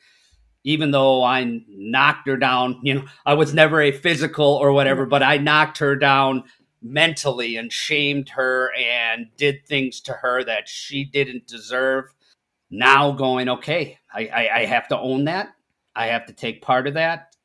[0.63, 5.05] Even though I knocked her down, you know, I was never a physical or whatever,
[5.05, 6.43] but I knocked her down
[6.81, 12.05] mentally and shamed her and did things to her that she didn't deserve.
[12.69, 15.49] Now going, okay, I, I, I have to own that.
[15.95, 17.35] I have to take part of that.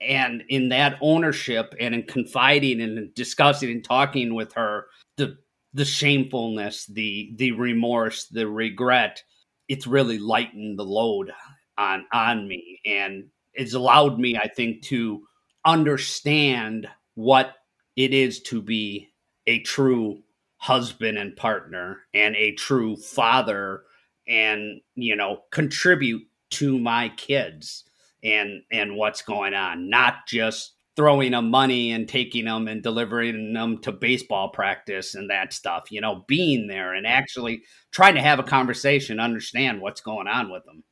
[0.00, 5.38] And in that ownership and in confiding and discussing and talking with her, the
[5.72, 9.22] the shamefulness, the the remorse, the regret,
[9.68, 11.32] it's really lightened the load
[11.78, 15.22] on on me and it's allowed me, I think, to
[15.64, 17.54] understand what
[17.96, 19.08] it is to be
[19.46, 20.22] a true
[20.58, 23.82] husband and partner and a true father
[24.26, 27.84] and you know contribute to my kids
[28.22, 33.52] and and what's going on not just throwing them money and taking them and delivering
[33.52, 38.22] them to baseball practice and that stuff you know being there and actually trying to
[38.22, 40.82] have a conversation understand what's going on with them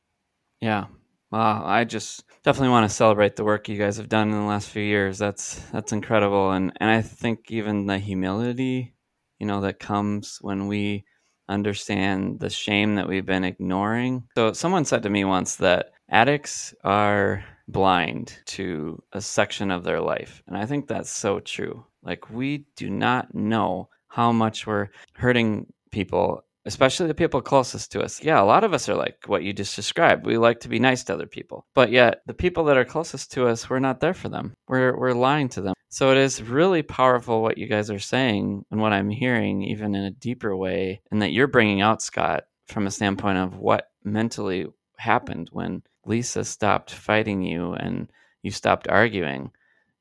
[0.63, 0.85] yeah
[1.33, 4.45] Wow, I just definitely want to celebrate the work you guys have done in the
[4.45, 5.17] last few years.
[5.17, 8.93] That's that's incredible, and and I think even the humility,
[9.39, 11.05] you know, that comes when we
[11.49, 14.27] understand the shame that we've been ignoring.
[14.37, 20.01] So someone said to me once that addicts are blind to a section of their
[20.01, 21.83] life, and I think that's so true.
[22.03, 28.01] Like we do not know how much we're hurting people especially the people closest to
[28.01, 28.23] us.
[28.23, 30.25] Yeah, a lot of us are like what you just described.
[30.25, 31.65] We like to be nice to other people.
[31.73, 34.53] But yet, the people that are closest to us, we're not there for them.
[34.67, 35.73] We're we're lying to them.
[35.89, 39.93] So it is really powerful what you guys are saying and what I'm hearing even
[39.93, 43.89] in a deeper way and that you're bringing out Scott from a standpoint of what
[44.03, 44.65] mentally
[44.97, 48.09] happened when Lisa stopped fighting you and
[48.41, 49.51] you stopped arguing.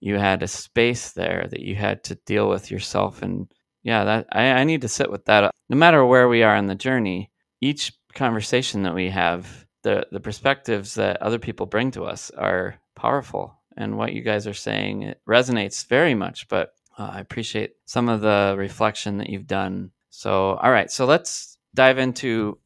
[0.01, 3.49] You had a space there that you had to deal with yourself and
[3.83, 5.51] yeah, that I, I need to sit with that.
[5.69, 10.21] No matter where we are in the journey, each conversation that we have, the the
[10.21, 13.59] perspectives that other people bring to us are powerful.
[13.77, 16.47] And what you guys are saying it resonates very much.
[16.49, 19.91] But uh, I appreciate some of the reflection that you've done.
[20.11, 22.59] So, all right, so let's dive into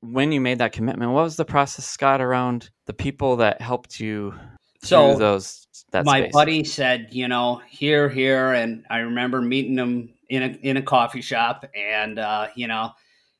[0.00, 1.12] when you made that commitment.
[1.12, 4.34] What was the process, Scott, around the people that helped you
[4.82, 5.66] so those?
[5.90, 6.32] That my space?
[6.32, 10.82] buddy said, you know, here, here, and I remember meeting him in a in a
[10.82, 12.90] coffee shop, and uh, you know,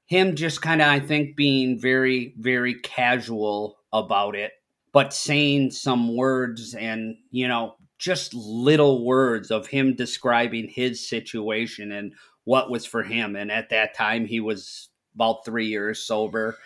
[0.06, 4.52] him just kind of I think being very very casual about it,
[4.92, 11.92] but saying some words and you know just little words of him describing his situation
[11.92, 12.12] and
[12.44, 13.36] what was for him.
[13.36, 16.58] And at that time, he was about three years sober,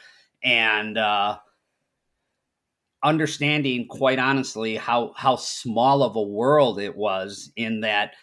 [0.42, 1.38] and uh,
[3.02, 8.14] understanding quite honestly how how small of a world it was in that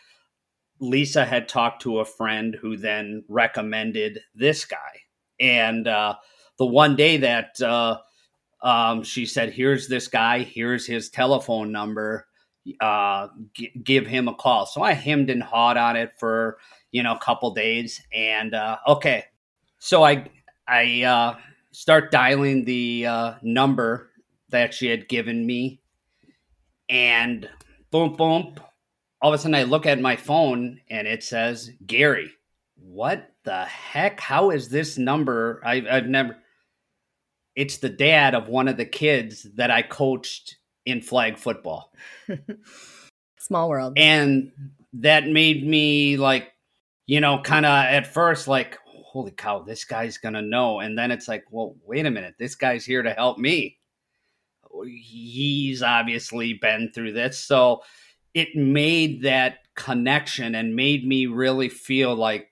[0.79, 4.77] Lisa had talked to a friend who then recommended this guy.
[5.39, 6.15] And uh,
[6.57, 7.97] the one day that uh,
[8.61, 12.27] um, she said, Here's this guy, here's his telephone number,
[12.81, 14.65] uh, g- give him a call.
[14.65, 16.57] So I hemmed and hawed on it for,
[16.91, 18.01] you know, a couple days.
[18.13, 19.25] And uh, okay.
[19.79, 20.29] So I,
[20.67, 21.37] I uh,
[21.71, 24.09] start dialing the uh, number
[24.49, 25.81] that she had given me.
[26.89, 27.49] And
[27.91, 28.55] boom, boom,
[29.21, 32.31] all of a sudden I look at my phone and it says Gary.
[32.75, 34.19] What the heck?
[34.19, 35.61] How is this number?
[35.65, 36.37] I, I've never.
[37.55, 41.93] It's the dad of one of the kids that I coached in flag football.
[43.39, 43.93] Small world.
[43.97, 44.51] And
[44.93, 46.51] that made me like,
[47.05, 50.79] you know, kind of at first like, holy cow, this guy's going to know.
[50.79, 52.35] And then it's like, well, wait a minute.
[52.37, 53.77] This guy's here to help me.
[54.85, 57.39] He's obviously been through this.
[57.39, 57.81] So,
[58.35, 62.51] it made that connection and made me really feel like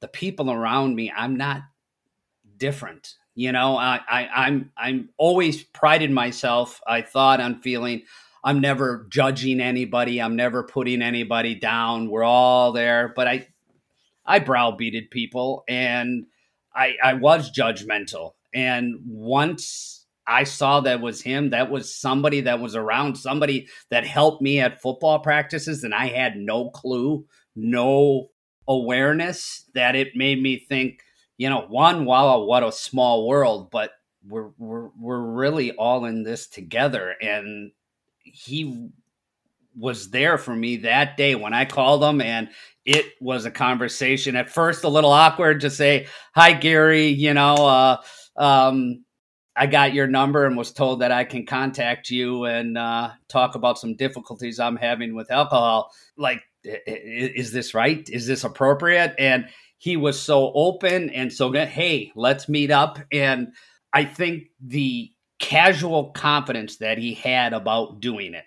[0.00, 1.62] the people around me i'm not
[2.58, 3.76] different you know?
[3.76, 8.02] I, I i'm i'm always prided myself i thought on feeling
[8.44, 13.48] i'm never judging anybody i'm never putting anybody down we're all there but i
[14.26, 16.26] i browbeated people and
[16.74, 18.32] i i was judgmental.
[18.54, 21.50] And once I saw that was him.
[21.50, 26.06] That was somebody that was around, somebody that helped me at football practices, and I
[26.06, 28.30] had no clue, no
[28.66, 31.00] awareness that it made me think,
[31.36, 33.90] you know, one, wow, what a small world, but
[34.26, 37.14] we're we're we're really all in this together.
[37.20, 37.72] And
[38.22, 38.90] he
[39.76, 42.48] was there for me that day when I called him and
[42.84, 47.54] it was a conversation at first a little awkward to say, Hi Gary, you know,
[47.54, 47.96] uh
[48.36, 49.04] um
[49.56, 53.54] I got your number and was told that I can contact you and uh, talk
[53.54, 55.92] about some difficulties I'm having with alcohol.
[56.16, 58.08] Like is this right?
[58.08, 59.14] Is this appropriate?
[59.18, 59.48] And
[59.78, 61.68] he was so open and so good.
[61.68, 62.98] hey, let's meet up.
[63.12, 63.52] And
[63.92, 68.44] I think the casual confidence that he had about doing it.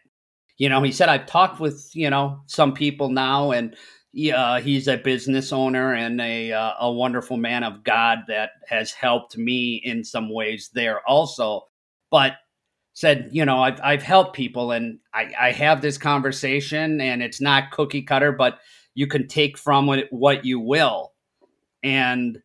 [0.58, 3.76] You know, he said, I've talked with, you know, some people now and
[4.34, 8.92] uh, he's a business owner and a, uh, a wonderful man of God that has
[8.92, 11.68] helped me in some ways there also.
[12.10, 12.34] But
[12.94, 17.40] said, you know, I've, I've helped people and I, I have this conversation and it's
[17.40, 18.58] not cookie cutter, but
[18.96, 21.14] you can take from it what you will.
[21.84, 22.42] And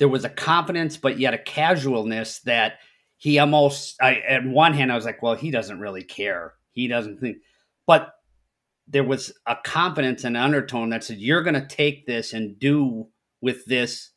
[0.00, 2.80] there was a confidence, but yet a casualness that
[3.18, 6.54] he almost, I, at one hand, I was like, well, he doesn't really care.
[6.72, 7.36] He doesn't think,
[7.86, 8.14] but
[8.88, 13.06] there was a confidence and undertone that said, you're going to take this and do
[13.40, 14.10] with this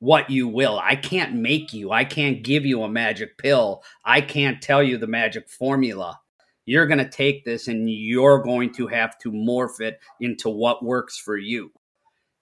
[0.00, 0.78] what you will.
[0.78, 1.90] I can't make you.
[1.90, 3.82] I can't give you a magic pill.
[4.04, 6.20] I can't tell you the magic formula.
[6.64, 10.84] You're going to take this and you're going to have to morph it into what
[10.84, 11.72] works for you.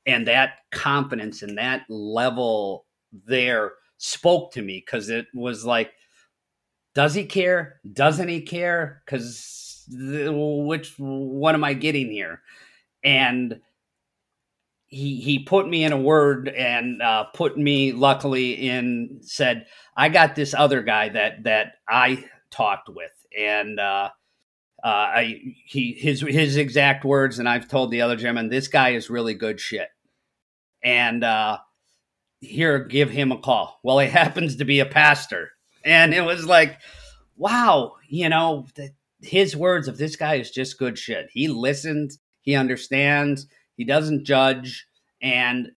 [0.04, 5.92] And that confidence and that level there spoke to me because it was like,
[6.94, 7.80] does he care?
[7.92, 9.02] Doesn't he care?
[9.04, 12.42] Because which what am I getting here?
[13.04, 13.60] And
[14.86, 19.66] he he put me in a word and uh, put me luckily in said
[19.96, 24.10] I got this other guy that that I talked with and uh,
[24.82, 28.90] uh, I he his his exact words and I've told the other gentleman this guy
[28.90, 29.88] is really good shit
[30.82, 31.58] and uh,
[32.40, 33.80] here give him a call.
[33.82, 35.50] Well, he happens to be a pastor
[35.84, 36.78] and it was like
[37.36, 38.66] wow you know
[39.26, 41.28] his words of this guy is just good shit.
[41.32, 43.46] He listens, he understands
[43.76, 44.86] he doesn't judge,
[45.22, 45.72] and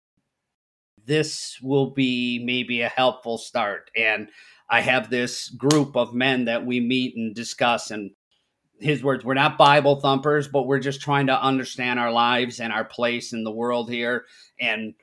[1.05, 3.89] this will be maybe a helpful start.
[3.95, 4.29] And
[4.69, 7.89] I have this group of men that we meet and discuss.
[7.89, 8.11] And
[8.79, 12.71] his words, we're not Bible thumpers, but we're just trying to understand our lives and
[12.71, 14.25] our place in the world here.
[14.59, 14.93] And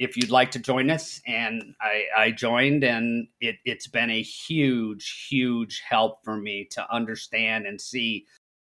[0.00, 4.22] if you'd like to join us, and I, I joined, and it, it's been a
[4.22, 8.24] huge, huge help for me to understand and see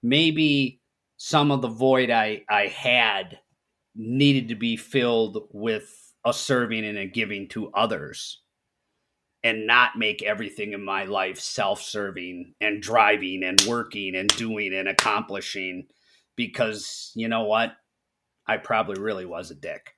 [0.03, 0.83] maybe
[1.17, 3.39] some of the void I, I had
[3.97, 8.43] needed to be filled with a serving and a giving to others
[9.43, 14.89] and not make everything in my life self-serving and driving and working and doing and
[14.89, 15.87] accomplishing
[16.37, 17.73] because you know what?
[18.47, 19.95] I probably really was a dick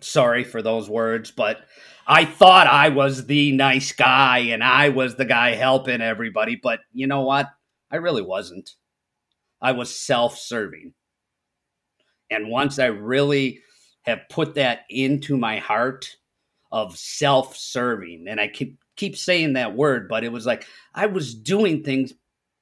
[0.00, 1.60] sorry for those words but
[2.06, 6.80] i thought i was the nice guy and i was the guy helping everybody but
[6.92, 7.48] you know what?
[7.90, 8.70] I really wasn't.
[9.60, 10.94] I was self-serving.
[12.30, 13.60] And once I really
[14.02, 16.16] have put that into my heart
[16.72, 21.06] of self serving, and I keep, keep saying that word, but it was like I
[21.06, 22.14] was doing things,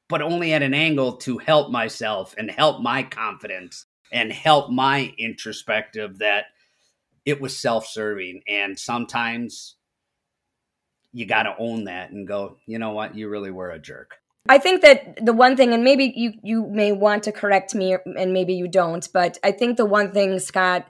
[0.08, 5.12] but only at an angle to help myself and help my confidence and help my
[5.18, 6.46] introspective that
[7.28, 8.40] it was self serving.
[8.48, 9.76] And sometimes
[11.12, 14.14] you got to own that and go, you know what, you really were a jerk.
[14.48, 17.96] I think that the one thing, and maybe you you may want to correct me,
[18.16, 20.86] and maybe you don't, but I think the one thing Scott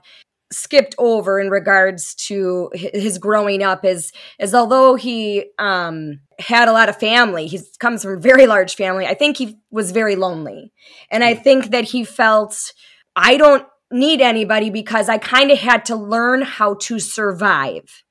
[0.51, 6.71] skipped over in regards to his growing up is is although he um, had a
[6.71, 9.05] lot of family, he comes from a very large family.
[9.05, 10.71] I think he was very lonely,
[11.11, 11.41] and I hmm.
[11.41, 12.71] think that he felt
[13.13, 18.03] I don't need anybody because I kind of had to learn how to survive.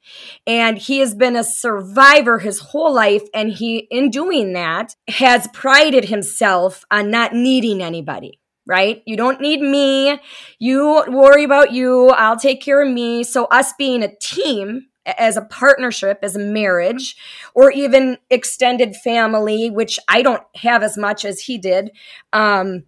[0.47, 3.23] And he has been a survivor his whole life.
[3.35, 9.03] And he, in doing that, has prided himself on not needing anybody, right?
[9.07, 10.19] You don't need me.
[10.59, 12.09] You worry about you.
[12.11, 13.23] I'll take care of me.
[13.23, 17.17] So, us being a team, as a partnership, as a marriage,
[17.55, 21.93] or even extended family, which I don't have as much as he did.
[22.33, 22.85] Um,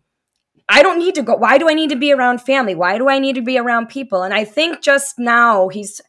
[0.70, 1.34] I don't need to go.
[1.34, 2.76] Why do I need to be around family?
[2.76, 4.22] Why do I need to be around people?
[4.22, 6.00] And I think just now he's,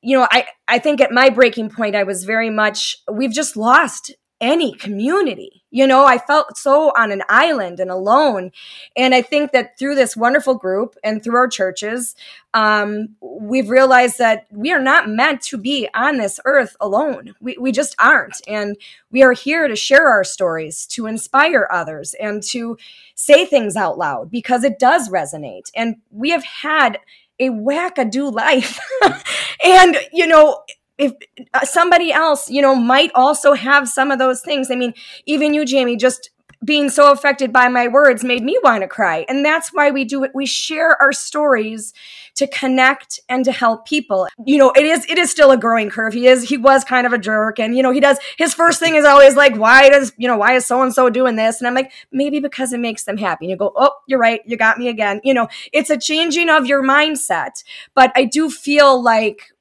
[0.00, 3.58] you know, I, I think at my breaking point, I was very much, we've just
[3.58, 5.62] lost any community.
[5.70, 8.50] You know, I felt so on an island and alone.
[8.96, 12.14] And I think that through this wonderful group and through our churches,
[12.54, 17.34] um, we've realized that we are not meant to be on this earth alone.
[17.40, 18.40] We, we just aren't.
[18.46, 18.76] And
[19.10, 22.78] we are here to share our stories, to inspire others, and to
[23.14, 25.70] say things out loud because it does resonate.
[25.74, 27.00] And we have had
[27.38, 28.78] a wackadoo life.
[29.64, 30.62] and, you know,
[30.98, 31.12] if
[31.54, 34.70] uh, somebody else, you know, might also have some of those things.
[34.70, 34.94] I mean,
[35.26, 36.30] even you, Jamie, just
[36.64, 39.24] being so affected by my words made me want to cry.
[39.28, 40.32] And that's why we do it.
[40.34, 41.92] We share our stories
[42.34, 44.26] to connect and to help people.
[44.44, 46.12] You know, it is it is still a growing curve.
[46.12, 48.80] He is he was kind of a jerk and you know, he does his first
[48.80, 51.60] thing is always like why does, you know, why is so and so doing this?
[51.60, 53.46] And I'm like maybe because it makes them happy.
[53.46, 54.40] And you go, "Oh, you're right.
[54.46, 57.62] You got me again." You know, it's a changing of your mindset.
[57.94, 59.52] But I do feel like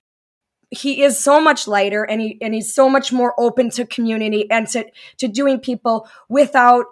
[0.78, 4.50] he is so much lighter and he and he's so much more open to community
[4.50, 4.86] and to
[5.18, 6.86] to doing people without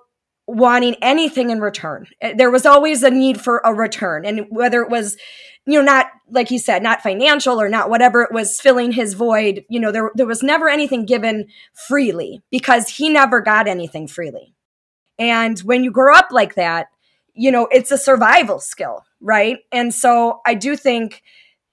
[0.46, 2.08] wanting anything in return.
[2.22, 5.18] Eh, there was always a need for a return and whether it was
[5.66, 9.14] you know not like he said not financial or not whatever it was filling his
[9.14, 14.08] void, you know there there was never anything given freely because he never got anything
[14.08, 14.54] freely.
[15.20, 16.88] And when you grow up like that,
[17.34, 19.60] you know, it's a survival skill, right?
[19.72, 21.24] And so I do think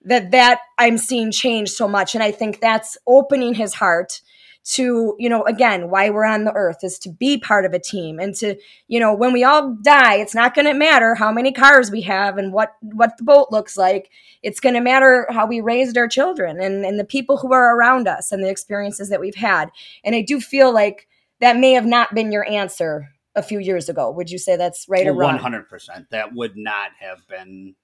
[0.05, 2.15] that that I'm seeing change so much.
[2.15, 4.21] And I think that's opening his heart
[4.63, 7.79] to, you know, again, why we're on the earth is to be part of a
[7.79, 8.57] team and to,
[8.89, 12.03] you know, when we all die, it's not going to matter how many cars we
[12.03, 14.11] have and what, what the boat looks like.
[14.43, 17.77] It's going to matter how we raised our children and, and the people who are
[17.77, 19.71] around us and the experiences that we've had.
[20.05, 21.09] And I do feel like
[21.41, 24.11] that may have not been your answer a few years ago.
[24.11, 25.39] Would you say that's right or wrong?
[25.39, 26.11] 100%.
[26.11, 27.75] That would not have been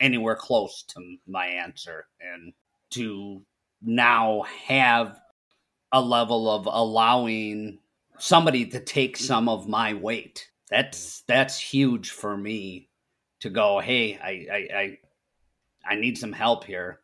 [0.00, 2.06] anywhere close to my answer.
[2.20, 2.52] And
[2.90, 3.42] to
[3.82, 5.18] now have
[5.92, 7.78] a level of allowing
[8.18, 10.48] somebody to take some of my weight.
[10.70, 12.88] That's that's huge for me
[13.40, 14.98] to go, hey, I I I,
[15.92, 17.00] I need some help here.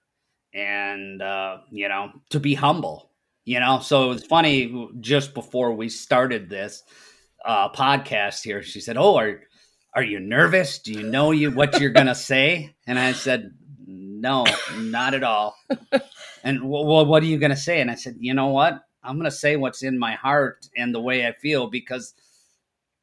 [0.55, 3.11] And uh, you know, to be humble.
[3.45, 6.83] You know, so it was funny just before we started this
[7.45, 9.41] uh podcast here, she said, Oh, are
[9.95, 10.79] are you nervous?
[10.79, 12.75] Do you know you what you're gonna say?
[12.87, 13.53] And I said,
[13.87, 15.57] no, not at all.
[16.45, 17.81] and well, what are you gonna say?
[17.81, 18.81] And I said, you know what?
[19.03, 22.15] I'm gonna say what's in my heart and the way I feel because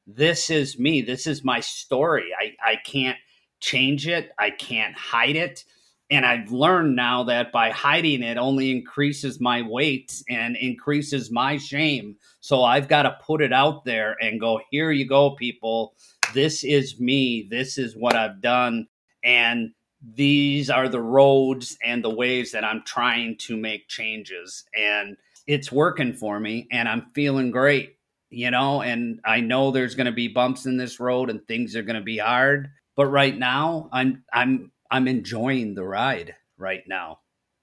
[0.07, 1.01] this is me.
[1.01, 2.31] This is my story.
[2.39, 3.17] I I can't
[3.59, 4.31] change it.
[4.39, 5.65] I can't hide it.
[6.11, 11.57] And I've learned now that by hiding it only increases my weight and increases my
[11.57, 12.15] shame.
[12.39, 15.93] So I've got to put it out there and go, here you go, people
[16.33, 17.47] this is me.
[17.49, 18.87] This is what I've done.
[19.23, 19.71] And
[20.01, 24.63] these are the roads and the ways that I'm trying to make changes.
[24.75, 25.17] And
[25.47, 27.97] it's working for me and I'm feeling great,
[28.29, 31.75] you know, and I know there's going to be bumps in this road and things
[31.75, 36.83] are going to be hard, but right now I'm I'm I'm enjoying the ride right
[36.87, 37.19] now.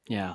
[0.08, 0.34] Yeah.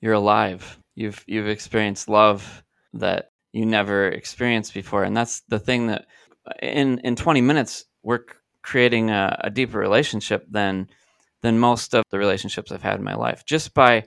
[0.00, 0.78] You're alive.
[0.94, 2.64] You've you've experienced love
[2.94, 6.06] that you never experienced before and that's the thing that
[6.62, 8.24] in in 20 minutes we're
[8.62, 10.88] creating a, a, deeper relationship than
[11.42, 13.44] than most of the relationships I've had in my life.
[13.46, 14.04] Just by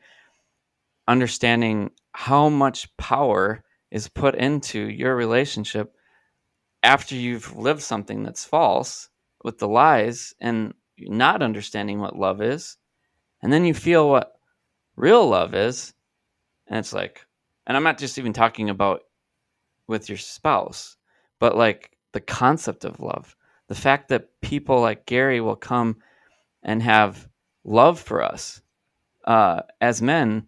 [1.07, 5.95] understanding how much power is put into your relationship
[6.83, 9.09] after you've lived something that's false
[9.43, 12.77] with the lies and not understanding what love is
[13.41, 14.33] and then you feel what
[14.95, 15.93] real love is
[16.67, 17.25] and it's like
[17.65, 19.01] and I'm not just even talking about
[19.87, 20.97] with your spouse
[21.39, 23.35] but like the concept of love.
[23.67, 25.97] The fact that people like Gary will come
[26.63, 27.27] and have
[27.63, 28.61] love for us
[29.25, 30.47] uh, as men,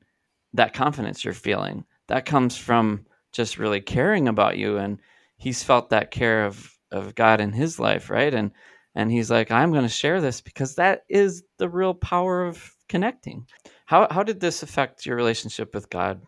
[0.53, 4.77] that confidence you're feeling, that comes from just really caring about you.
[4.77, 4.99] And
[5.37, 8.33] he's felt that care of, of God in his life, right?
[8.33, 8.51] And
[8.97, 12.73] and he's like, I'm going to share this because that is the real power of
[12.87, 13.45] connecting.
[13.85, 16.21] How how did this affect your relationship with God,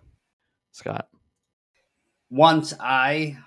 [0.73, 1.07] Scott?
[2.29, 3.37] Once I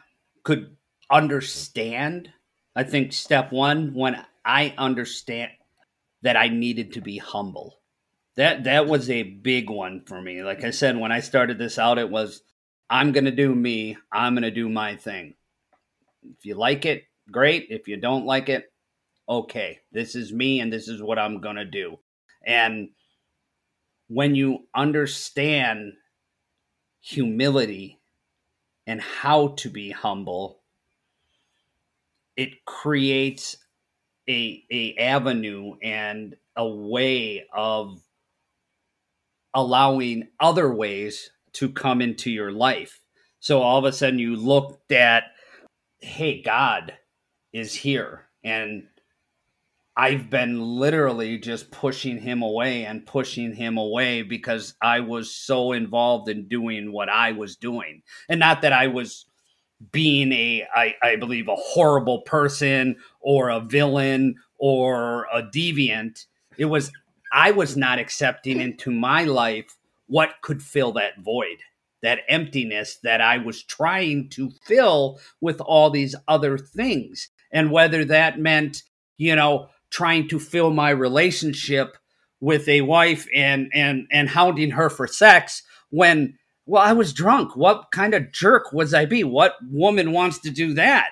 [0.42, 0.74] could
[1.10, 2.30] understand.
[2.76, 5.50] I think step one, when I understand
[6.22, 7.80] that I needed to be humble.
[8.36, 10.42] That that was a big one for me.
[10.42, 12.42] Like I said, when I started this out, it was
[12.88, 15.34] I'm gonna do me, I'm gonna do my thing.
[16.22, 17.66] If you like it, great.
[17.70, 18.72] If you don't like it,
[19.28, 19.80] okay.
[19.92, 21.98] This is me and this is what I'm gonna do.
[22.46, 22.90] And
[24.08, 25.92] when you understand
[27.00, 27.98] humility
[28.86, 30.59] and how to be humble
[32.36, 33.56] it creates
[34.28, 38.02] a a avenue and a way of
[39.54, 43.00] allowing other ways to come into your life.
[43.40, 45.24] So all of a sudden you looked at,
[46.00, 46.94] hey, God
[47.52, 48.26] is here.
[48.44, 48.84] And
[49.96, 55.72] I've been literally just pushing him away and pushing him away because I was so
[55.72, 58.02] involved in doing what I was doing.
[58.28, 59.26] And not that I was
[59.92, 66.26] being a I, I believe a horrible person or a villain or a deviant
[66.58, 66.92] it was
[67.32, 69.76] i was not accepting into my life
[70.06, 71.58] what could fill that void
[72.02, 77.28] that emptiness that I was trying to fill with all these other things.
[77.52, 78.82] And whether that meant,
[79.18, 81.96] you know, trying to fill my relationship
[82.40, 87.56] with a wife and and and hounding her for sex when well I was drunk.
[87.56, 89.24] What kind of jerk was I be?
[89.24, 91.10] What woman wants to do that?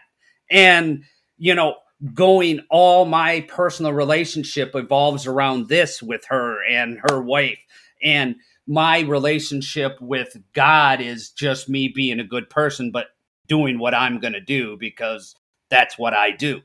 [0.51, 1.05] And
[1.37, 1.77] you know,
[2.15, 7.59] going all my personal relationship evolves around this with her and her wife
[8.03, 8.37] and
[8.67, 13.07] my relationship with God is just me being a good person but
[13.49, 15.35] doing what I'm going to do because
[15.71, 16.61] that's what I do.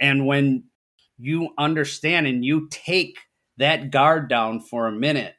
[0.00, 0.64] And when
[1.18, 3.18] you understand and you take
[3.58, 5.34] that guard down for a minute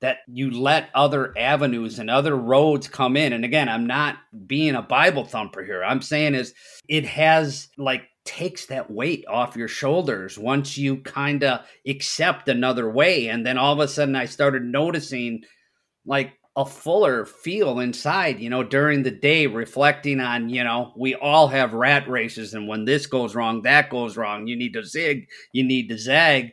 [0.00, 4.74] that you let other avenues and other roads come in and again i'm not being
[4.74, 6.54] a bible thumper here i'm saying is
[6.88, 12.90] it has like takes that weight off your shoulders once you kind of accept another
[12.90, 15.42] way and then all of a sudden i started noticing
[16.04, 21.14] like a fuller feel inside, you know, during the day, reflecting on, you know, we
[21.14, 24.46] all have rat races, and when this goes wrong, that goes wrong.
[24.46, 26.52] You need to zig, you need to zag.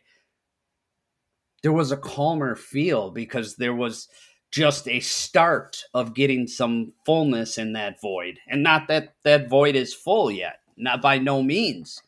[1.67, 4.07] There was a calmer feel because there was
[4.51, 8.39] just a start of getting some fullness in that void.
[8.47, 12.01] And not that that void is full yet, not by no means,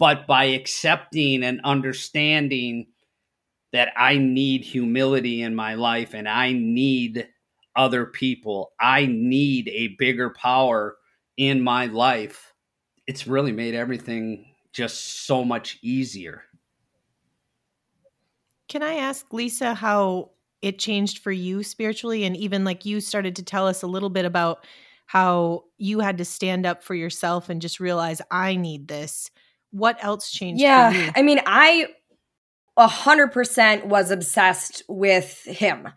[0.00, 2.88] but by accepting and understanding
[3.72, 7.28] that I need humility in my life and I need
[7.76, 8.72] other people.
[8.80, 10.96] I need a bigger power
[11.36, 12.52] in my life.
[13.06, 16.45] It's really made everything just so much easier.
[18.68, 20.30] Can I ask Lisa how
[20.62, 22.24] it changed for you spiritually?
[22.24, 24.64] And even like you started to tell us a little bit about
[25.06, 29.30] how you had to stand up for yourself and just realize, I need this.
[29.70, 30.60] What else changed?
[30.60, 31.12] Yeah.
[31.14, 31.88] I mean, I
[32.78, 35.88] a hundred percent was obsessed with him.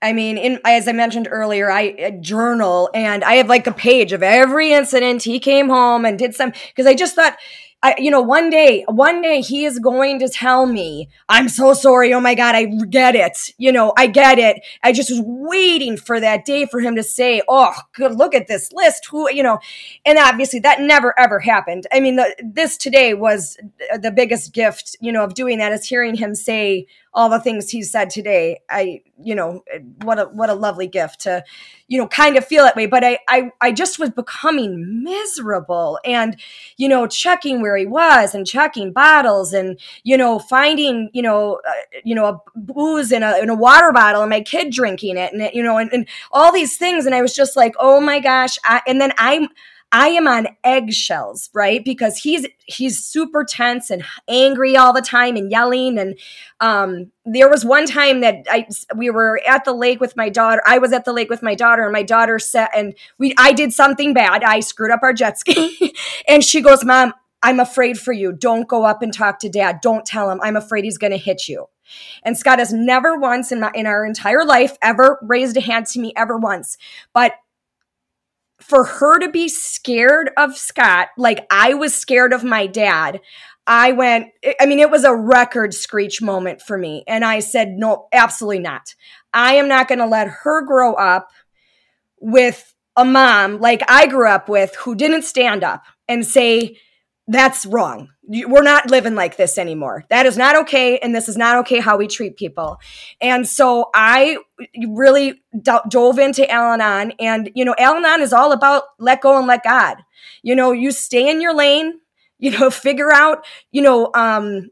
[0.00, 3.72] I mean, in as I mentioned earlier, I, I journal and I have like a
[3.72, 7.36] page of every incident he came home and did some because I just thought
[7.80, 11.74] I, you know, one day, one day he is going to tell me, I'm so
[11.74, 12.12] sorry.
[12.12, 13.54] Oh my God, I get it.
[13.56, 14.64] You know, I get it.
[14.82, 18.48] I just was waiting for that day for him to say, Oh, good, look at
[18.48, 19.06] this list.
[19.06, 19.60] Who, you know,
[20.04, 21.86] and obviously that never ever happened.
[21.92, 23.56] I mean, the, this today was
[24.00, 26.86] the biggest gift, you know, of doing that is hearing him say,
[27.18, 28.60] all the things he said today.
[28.70, 29.64] I, you know,
[30.02, 31.42] what a what a lovely gift to,
[31.88, 32.86] you know, kind of feel that way.
[32.86, 36.36] But I I I just was becoming miserable and,
[36.76, 41.60] you know, checking where he was and checking bottles and, you know, finding, you know,
[41.68, 41.72] uh,
[42.04, 45.32] you know, a booze in a in a water bottle and my kid drinking it
[45.32, 47.04] and you know, and, and all these things.
[47.04, 48.58] And I was just like, oh my gosh.
[48.62, 49.48] I, and then I'm
[49.90, 51.82] I am on eggshells, right?
[51.82, 55.98] Because he's he's super tense and angry all the time and yelling.
[55.98, 56.18] And
[56.60, 60.62] um, there was one time that I we were at the lake with my daughter.
[60.66, 63.52] I was at the lake with my daughter, and my daughter said, and we I
[63.52, 64.44] did something bad.
[64.44, 65.94] I screwed up our jet ski,
[66.28, 68.32] and she goes, "Mom, I'm afraid for you.
[68.32, 69.80] Don't go up and talk to Dad.
[69.80, 70.38] Don't tell him.
[70.42, 71.66] I'm afraid he's going to hit you."
[72.22, 75.86] And Scott has never once in my, in our entire life ever raised a hand
[75.86, 76.76] to me ever once.
[77.14, 77.32] But
[78.60, 83.20] for her to be scared of Scott, like I was scared of my dad,
[83.66, 84.28] I went,
[84.60, 87.04] I mean, it was a record screech moment for me.
[87.06, 88.94] And I said, no, absolutely not.
[89.32, 91.30] I am not going to let her grow up
[92.18, 96.78] with a mom like I grew up with who didn't stand up and say,
[97.28, 98.08] that's wrong.
[98.26, 100.04] We're not living like this anymore.
[100.08, 100.98] That is not okay.
[100.98, 102.78] And this is not okay how we treat people.
[103.20, 104.38] And so I
[104.88, 107.12] really dove into Al Anon.
[107.20, 109.98] And, you know, Al Anon is all about let go and let God.
[110.42, 112.00] You know, you stay in your lane,
[112.38, 114.70] you know, figure out, you know, um,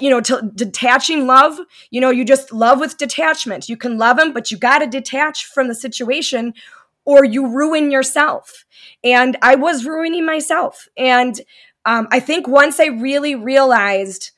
[0.00, 1.58] you know, detaching love,
[1.90, 3.68] you know, you just love with detachment.
[3.68, 6.54] You can love them, but you got to detach from the situation
[7.08, 8.66] or you ruin yourself.
[9.02, 10.88] And I was ruining myself.
[10.94, 11.40] And
[11.88, 14.32] um, I think once I really realized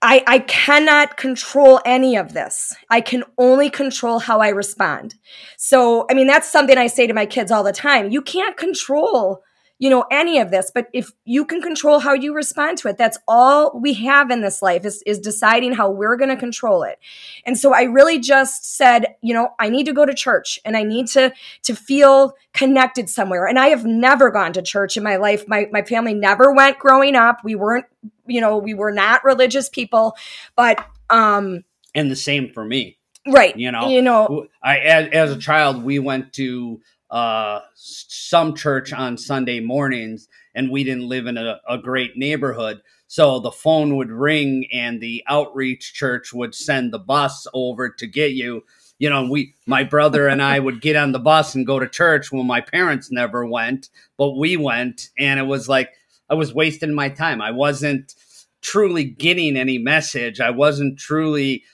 [0.00, 2.74] I, I cannot control any of this.
[2.88, 5.14] I can only control how I respond.
[5.58, 8.10] So, I mean, that's something I say to my kids all the time.
[8.10, 9.42] You can't control
[9.82, 10.70] you know, any of this.
[10.72, 14.40] But if you can control how you respond to it, that's all we have in
[14.40, 17.00] this life is, is deciding how we're going to control it.
[17.44, 20.76] And so I really just said, you know, I need to go to church and
[20.76, 21.32] I need to,
[21.64, 23.48] to feel connected somewhere.
[23.48, 25.48] And I have never gone to church in my life.
[25.48, 27.38] My, my family never went growing up.
[27.42, 27.86] We weren't,
[28.24, 30.16] you know, we were not religious people,
[30.54, 30.78] but,
[31.10, 35.38] um, and the same for me right you know you know i as, as a
[35.38, 36.80] child we went to
[37.12, 42.80] uh, some church on Sunday mornings, and we didn't live in a, a great neighborhood.
[43.06, 48.06] So the phone would ring, and the outreach church would send the bus over to
[48.06, 48.64] get you,
[48.98, 51.88] you know, we, my brother and I would get on the bus and go to
[51.88, 55.10] church when my parents never went, but we went.
[55.18, 55.90] And it was like,
[56.30, 57.42] I was wasting my time.
[57.42, 58.14] I wasn't
[58.62, 60.40] truly getting any message.
[60.40, 61.64] I wasn't truly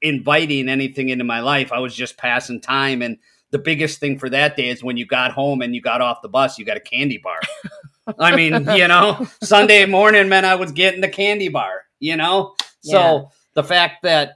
[0.00, 1.72] inviting anything into my life.
[1.72, 3.02] I was just passing time.
[3.02, 3.18] And
[3.56, 6.20] the biggest thing for that day is when you got home and you got off
[6.20, 7.40] the bus, you got a candy bar.
[8.18, 12.54] I mean, you know, Sunday morning meant I was getting the candy bar, you know?
[12.80, 13.22] So yeah.
[13.54, 14.34] the fact that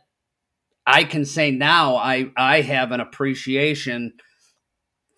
[0.86, 4.14] I can say now I I have an appreciation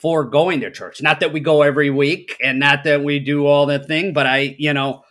[0.01, 1.01] for going to church.
[1.01, 4.27] Not that we go every week and not that we do all that thing, but
[4.27, 5.05] I, you know,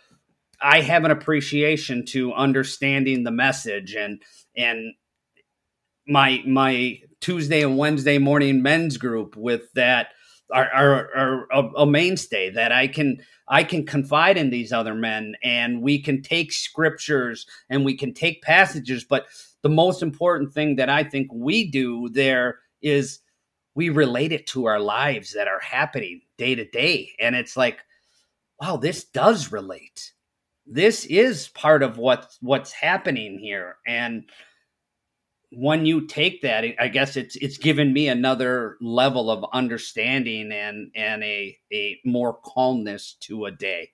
[0.60, 4.20] I have an appreciation to understanding the message and
[4.54, 4.92] and
[6.06, 10.08] my my Tuesday and Wednesday morning men's group with that
[10.52, 13.18] are, are, are a, a, mainstay that I can
[13.48, 18.12] I can confide in these other men and we can take scriptures and we can
[18.12, 19.04] take passages.
[19.04, 19.26] But
[19.62, 23.20] the most important thing that I think we do there is
[23.74, 27.12] we relate it to our lives that are happening day to day.
[27.18, 27.78] And it's like
[28.60, 30.12] wow this does relate.
[30.66, 33.76] This is part of what what's happening here.
[33.86, 34.24] And
[35.54, 40.90] when you take that, I guess it's it's given me another level of understanding and
[40.94, 43.90] and a a more calmness to a day.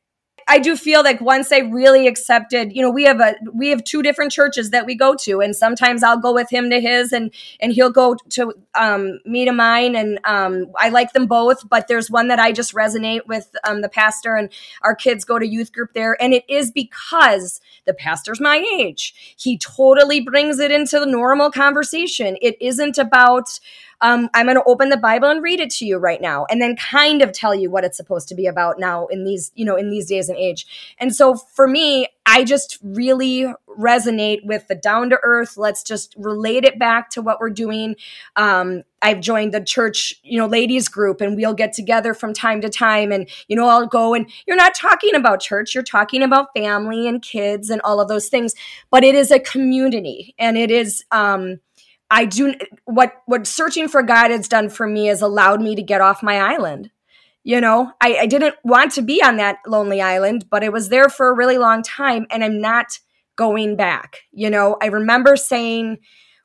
[0.50, 3.84] I do feel like once I really accepted, you know, we have a we have
[3.84, 7.12] two different churches that we go to, and sometimes I'll go with him to his,
[7.12, 11.68] and and he'll go to um, me to mine, and um, I like them both.
[11.68, 14.50] But there's one that I just resonate with um, the pastor, and
[14.82, 19.36] our kids go to youth group there, and it is because the pastor's my age.
[19.36, 22.38] He totally brings it into the normal conversation.
[22.40, 23.60] It isn't about
[24.00, 26.60] um, I'm going to open the Bible and read it to you right now, and
[26.60, 29.64] then kind of tell you what it's supposed to be about now in these, you
[29.64, 30.94] know, in these days and age.
[30.98, 35.56] And so for me, I just really resonate with the down to earth.
[35.56, 37.96] Let's just relate it back to what we're doing.
[38.36, 42.60] Um, I've joined the church, you know, ladies group, and we'll get together from time
[42.60, 43.12] to time.
[43.12, 47.08] And, you know, I'll go and you're not talking about church, you're talking about family
[47.08, 48.54] and kids and all of those things.
[48.90, 51.60] But it is a community and it is, um,
[52.10, 52.54] I do
[52.84, 56.22] what what searching for God has done for me has allowed me to get off
[56.22, 56.90] my island.
[57.44, 60.88] You know, I, I didn't want to be on that lonely island, but it was
[60.88, 62.98] there for a really long time, and I'm not
[63.36, 64.18] going back.
[64.32, 65.98] You know, I remember saying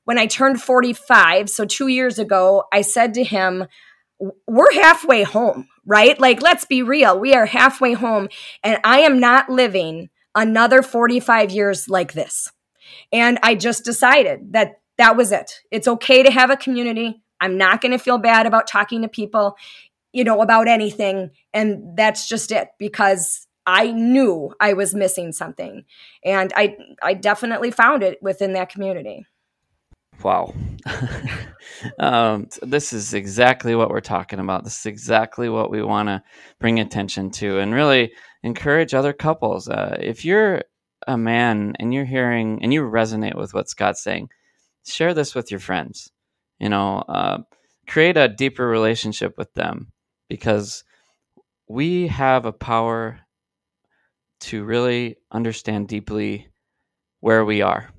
[0.05, 3.65] when I turned 45, so two years ago, I said to him,
[4.47, 6.19] We're halfway home, right?
[6.19, 7.19] Like, let's be real.
[7.19, 8.29] We are halfway home,
[8.63, 12.51] and I am not living another 45 years like this.
[13.11, 15.59] And I just decided that that was it.
[15.69, 17.21] It's okay to have a community.
[17.41, 19.57] I'm not going to feel bad about talking to people,
[20.13, 21.31] you know, about anything.
[21.53, 25.83] And that's just it because I knew I was missing something.
[26.23, 29.25] And I I definitely found it within that community.
[30.23, 30.53] Wow.
[31.99, 34.63] um, this is exactly what we're talking about.
[34.63, 36.23] This is exactly what we want to
[36.61, 39.67] bring attention to and really encourage other couples.
[39.67, 40.63] Uh, if you're
[41.07, 44.29] a man and you're hearing and you resonate with what Scott's saying,
[44.85, 46.11] share this with your friends.
[46.59, 47.39] You know, uh,
[47.87, 49.91] create a deeper relationship with them
[50.29, 50.83] because
[51.67, 53.19] we have a power
[54.41, 56.49] to really understand deeply
[57.21, 57.89] where we are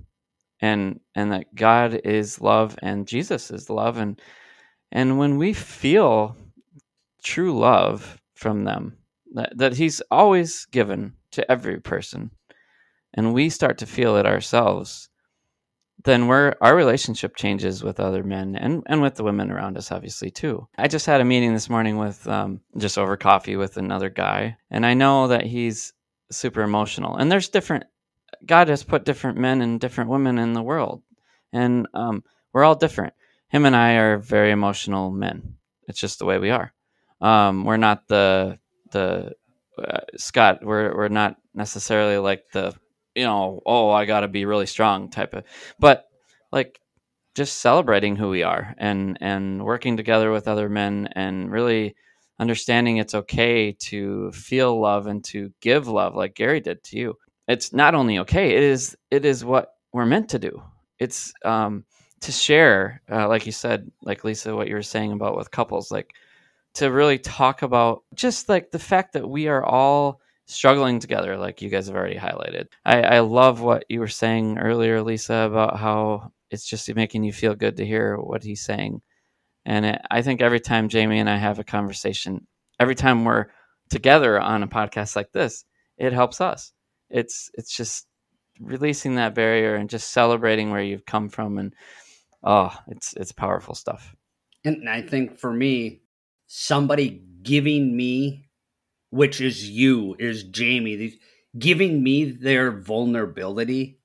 [0.61, 4.20] and and that God is love and Jesus is love and
[4.93, 6.37] and when we feel
[7.22, 8.99] true love from them
[9.35, 12.30] that, that he's always given to every person
[13.14, 15.09] and we start to feel it ourselves
[16.05, 19.92] then we're our relationship changes with other men and and with the women around us
[19.92, 20.66] obviously too.
[20.76, 24.57] I just had a meeting this morning with um, just over coffee with another guy
[24.70, 25.92] and i know that he's
[26.30, 27.84] super emotional and there's different
[28.45, 31.03] god has put different men and different women in the world
[31.55, 33.14] and um, we're all different.
[33.49, 35.55] Him and i are very emotional men.
[35.88, 36.72] It's just the way we are.
[37.20, 38.59] Um, we're not the
[38.90, 39.32] the
[39.76, 42.74] uh, scott we're, we're not necessarily like the
[43.14, 45.44] you know, oh, I got to be really strong type of,
[45.78, 46.06] but
[46.52, 46.80] like
[47.34, 51.96] just celebrating who we are and and working together with other men and really
[52.38, 57.14] understanding it's okay to feel love and to give love like Gary did to you.
[57.48, 60.62] It's not only okay; it is it is what we're meant to do.
[60.98, 61.84] It's um,
[62.20, 65.90] to share, uh, like you said, like Lisa, what you were saying about with couples,
[65.90, 66.14] like
[66.74, 71.62] to really talk about just like the fact that we are all struggling together, like
[71.62, 72.66] you guys have already highlighted.
[72.84, 77.32] I, I love what you were saying earlier, Lisa, about how it's just making you
[77.32, 79.03] feel good to hear what he's saying.
[79.64, 82.47] And it, I think every time Jamie and I have a conversation,
[82.78, 83.47] every time we're
[83.90, 85.64] together on a podcast like this,
[85.97, 86.72] it helps us.
[87.11, 88.07] It's it's just
[88.61, 91.74] releasing that barrier and just celebrating where you've come from and
[92.42, 94.14] oh, it's it's powerful stuff.
[94.64, 96.01] And I think for me,
[96.47, 98.49] somebody giving me,
[99.14, 101.16] which is you, is Jamie,
[101.56, 104.00] giving me their vulnerability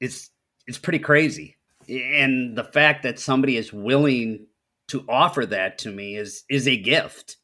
[0.00, 0.28] is
[0.66, 1.56] it's pretty crazy.
[1.88, 4.46] And the fact that somebody is willing
[4.88, 7.38] to offer that to me is is a gift.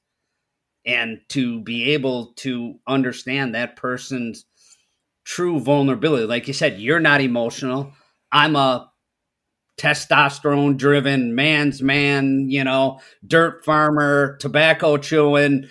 [0.85, 4.45] And to be able to understand that person's
[5.25, 6.27] true vulnerability.
[6.27, 7.93] Like you said, you're not emotional.
[8.31, 8.91] I'm a
[9.77, 15.69] testosterone driven man's man, you know, dirt farmer, tobacco chewing.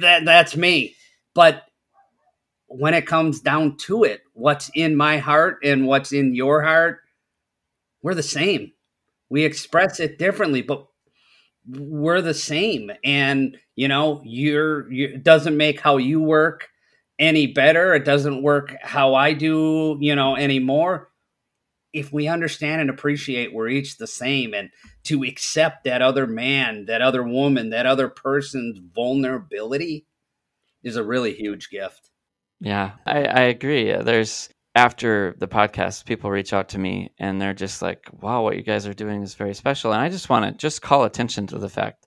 [0.00, 0.94] That that's me.
[1.34, 1.62] But
[2.66, 7.00] when it comes down to it, what's in my heart and what's in your heart,
[8.02, 8.72] we're the same.
[9.30, 10.86] We express it differently, but
[11.66, 12.90] we're the same.
[13.04, 16.68] And you know, you're you, it doesn't make how you work
[17.18, 17.94] any better.
[17.94, 21.08] It doesn't work how I do, you know, anymore
[21.96, 24.68] if we understand and appreciate we're each the same and
[25.04, 30.04] to accept that other man, that other woman, that other person's vulnerability
[30.82, 32.10] is a really huge gift.
[32.60, 33.92] Yeah, I, I agree.
[33.92, 38.56] There's after the podcast, people reach out to me and they're just like, wow, what
[38.56, 39.92] you guys are doing is very special.
[39.92, 42.06] And I just want to just call attention to the fact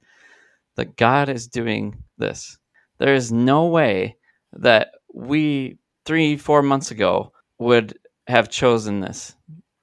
[0.75, 2.59] that God is doing this.
[2.99, 4.17] There is no way
[4.53, 9.35] that we three, four months ago would have chosen this.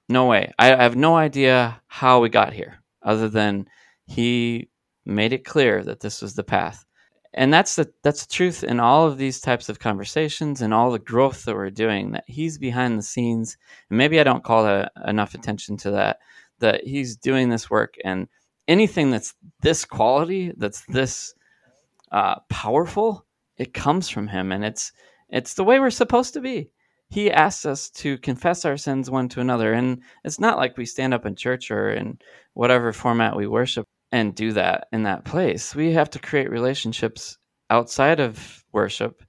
[0.09, 0.53] No way.
[0.57, 3.67] I, I have no idea how we got here, other than
[4.05, 4.69] he
[5.05, 6.85] made it clear that this was the path.
[7.33, 10.91] And that's the that's the truth in all of these types of conversations and all
[10.91, 12.11] the growth that we're doing.
[12.11, 13.57] That he's behind the scenes,
[13.89, 16.19] and maybe I don't call that enough attention to that.
[16.59, 18.27] That he's doing this work, and
[18.67, 21.33] anything that's this quality, that's this
[22.11, 23.25] uh, powerful,
[23.57, 24.91] it comes from him, and it's
[25.29, 26.71] it's the way we're supposed to be
[27.09, 29.73] he asks us to confess our sins one to another.
[29.73, 32.19] And it's not like we stand up in church or in
[32.53, 35.73] whatever format we worship and do that in that place.
[35.73, 37.37] We have to create relationships
[37.69, 39.23] outside of worship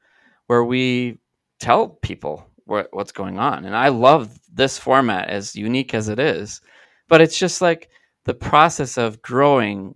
[0.47, 1.19] where we
[1.61, 3.65] tell people what, what's going on.
[3.65, 6.61] And I love this format, as unique as it is.
[7.09, 7.89] But it's just like
[8.25, 9.95] the process of growing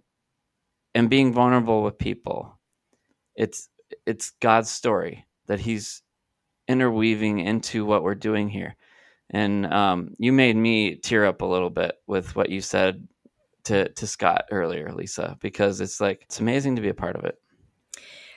[0.95, 2.59] and being vulnerable with people.
[3.35, 3.69] It's
[4.07, 6.02] it's God's story that He's
[6.73, 8.77] interweaving into what we're doing here.
[9.31, 13.07] And um, you made me tear up a little bit with what you said
[13.65, 17.25] to to Scott earlier, Lisa, because it's like it's amazing to be a part of
[17.25, 17.39] it.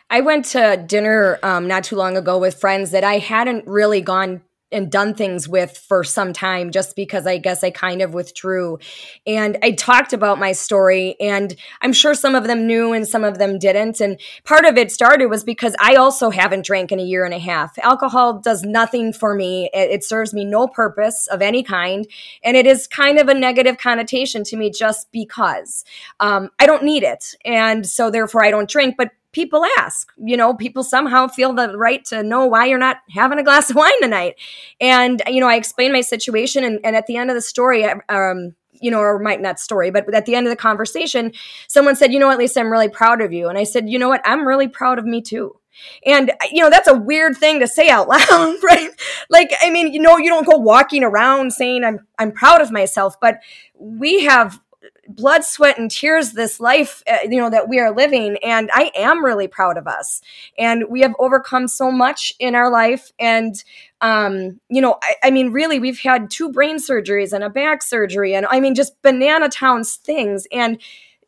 [0.09, 4.01] I went to dinner um, not too long ago with friends that I hadn't really
[4.01, 4.41] gone
[4.71, 8.79] and done things with for some time just because I guess I kind of withdrew.
[9.25, 13.23] And I talked about my story, and I'm sure some of them knew and some
[13.23, 14.01] of them didn't.
[14.01, 17.33] And part of it started was because I also haven't drank in a year and
[17.33, 17.77] a half.
[17.79, 22.07] Alcohol does nothing for me, it, it serves me no purpose of any kind.
[22.43, 25.85] And it is kind of a negative connotation to me just because
[26.19, 27.35] um, I don't need it.
[27.45, 28.95] And so therefore I don't drink.
[28.97, 30.13] But people ask.
[30.17, 33.69] You know, people somehow feel the right to know why you're not having a glass
[33.69, 34.35] of wine tonight.
[34.79, 36.63] And, you know, I explained my situation.
[36.63, 39.91] And, and at the end of the story, um, you know, or might not story,
[39.91, 41.33] but at the end of the conversation,
[41.67, 43.49] someone said, you know, at least I'm really proud of you.
[43.49, 44.21] And I said, you know what?
[44.23, 45.59] I'm really proud of me too.
[46.05, 48.89] And you know that's a weird thing to say out loud, right?
[49.29, 52.71] Like I mean, you know, you don't go walking around saying I'm I'm proud of
[52.71, 53.39] myself, but
[53.77, 54.61] we have
[55.07, 58.37] blood, sweat, and tears this life, uh, you know, that we are living.
[58.43, 60.21] And I am really proud of us.
[60.57, 63.11] And we have overcome so much in our life.
[63.19, 63.63] And,
[64.01, 67.83] um, you know, I, I mean, really, we've had two brain surgeries and a back
[67.83, 68.35] surgery.
[68.35, 70.47] And I mean, just banana towns things.
[70.51, 70.81] And,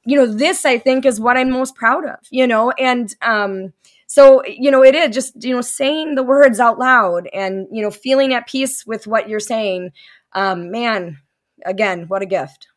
[0.05, 3.73] you know, this I think is what I'm most proud of, you know, and, um,
[4.07, 7.81] so you know it is just you know saying the words out loud and you
[7.81, 9.91] know feeling at peace with what you're saying
[10.31, 11.19] um man
[11.65, 12.69] again what a gift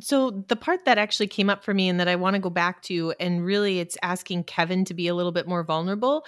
[0.00, 2.50] so the part that actually came up for me and that I want to go
[2.50, 6.24] back to and really it's asking Kevin to be a little bit more vulnerable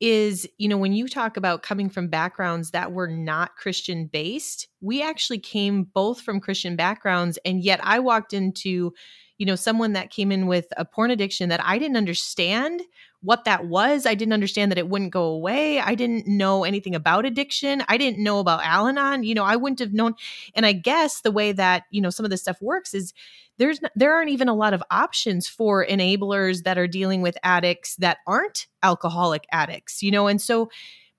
[0.00, 4.66] is you know when you talk about coming from backgrounds that were not Christian based
[4.80, 8.92] we actually came both from Christian backgrounds and yet I walked into
[9.38, 12.82] you know someone that came in with a porn addiction that I didn't understand
[13.22, 14.04] what that was.
[14.04, 15.80] I didn't understand that it wouldn't go away.
[15.80, 17.82] I didn't know anything about addiction.
[17.88, 19.22] I didn't know about Al Anon.
[19.22, 20.14] You know, I wouldn't have known.
[20.54, 23.14] And I guess the way that, you know, some of this stuff works is
[23.58, 27.96] there's there aren't even a lot of options for enablers that are dealing with addicts
[27.96, 30.26] that aren't alcoholic addicts, you know.
[30.26, 30.70] And so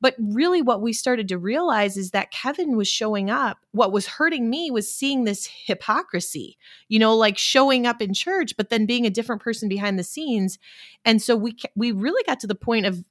[0.03, 3.59] but really, what we started to realize is that Kevin was showing up.
[3.71, 6.57] What was hurting me was seeing this hypocrisy,
[6.89, 10.03] you know, like showing up in church, but then being a different person behind the
[10.03, 10.59] scenes.
[11.05, 13.01] And so we we really got to the point of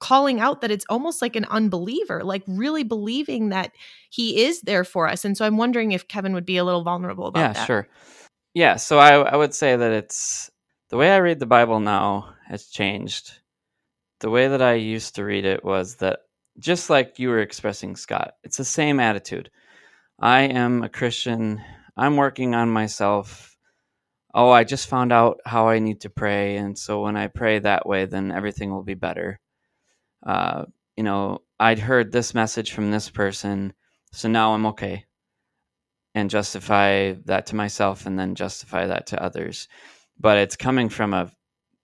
[0.00, 3.70] calling out that it's almost like an unbeliever, like really believing that
[4.08, 5.24] he is there for us.
[5.24, 7.60] And so I'm wondering if Kevin would be a little vulnerable about yeah, that.
[7.60, 7.88] Yeah, sure.
[8.54, 10.50] Yeah, so I, I would say that it's
[10.88, 13.38] the way I read the Bible now has changed.
[14.18, 16.22] The way that I used to read it was that
[16.60, 19.50] just like you were expressing, Scott, it's the same attitude.
[20.20, 21.62] I am a Christian.
[21.96, 23.56] I'm working on myself.
[24.32, 26.56] Oh, I just found out how I need to pray.
[26.56, 29.40] And so when I pray that way, then everything will be better.
[30.24, 33.72] Uh, you know, I'd heard this message from this person.
[34.12, 35.06] So now I'm okay.
[36.14, 39.68] And justify that to myself and then justify that to others.
[40.18, 41.30] But it's coming from a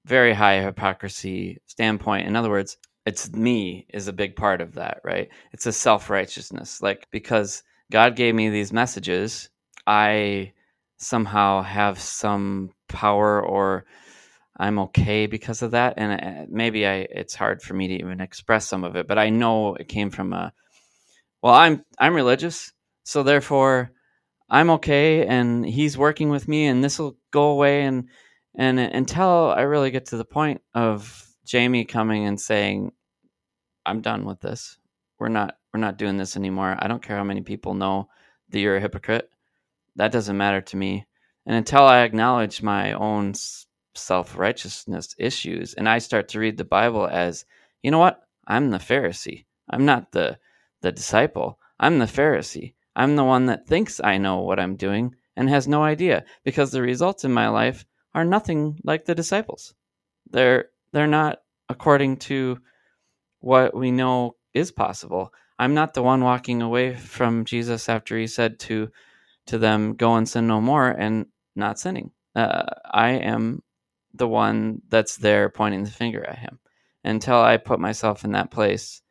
[0.04, 2.26] very high hypocrisy standpoint.
[2.26, 5.28] In other words, it's me is a big part of that, right?
[5.52, 6.82] It's a self righteousness.
[6.82, 9.48] Like, because God gave me these messages,
[9.86, 10.52] I
[10.98, 13.84] somehow have some power or
[14.56, 15.94] I'm okay because of that.
[15.96, 19.18] And uh, maybe I, it's hard for me to even express some of it, but
[19.18, 20.52] I know it came from a,
[21.42, 22.72] well, I'm, I'm religious.
[23.04, 23.92] So therefore
[24.50, 25.26] I'm okay.
[25.26, 27.82] And he's working with me and this will go away.
[27.84, 28.08] And,
[28.56, 32.92] and until I really get to the point of Jamie coming and saying,
[33.84, 34.78] I'm done with this.
[35.18, 36.76] We're not, we're not doing this anymore.
[36.78, 38.08] I don't care how many people know
[38.50, 39.30] that you're a hypocrite.
[39.94, 41.06] That doesn't matter to me.
[41.46, 43.34] And until I acknowledge my own
[43.94, 47.44] self righteousness issues and I start to read the Bible as,
[47.82, 48.22] you know what?
[48.46, 49.46] I'm the Pharisee.
[49.70, 50.38] I'm not the
[50.82, 51.58] the disciple.
[51.80, 52.74] I'm the Pharisee.
[52.94, 56.70] I'm the one that thinks I know what I'm doing and has no idea because
[56.70, 57.84] the results in my life
[58.14, 59.74] are nothing like the disciples.
[60.30, 62.58] They're they're not according to
[63.40, 65.32] what we know is possible.
[65.58, 68.90] I'm not the one walking away from Jesus after he said to
[69.46, 71.26] to them, "Go and sin no more," and
[71.56, 72.12] not sinning.
[72.34, 73.62] Uh, I am
[74.14, 76.58] the one that's there pointing the finger at him.
[77.04, 79.02] Until I put myself in that place,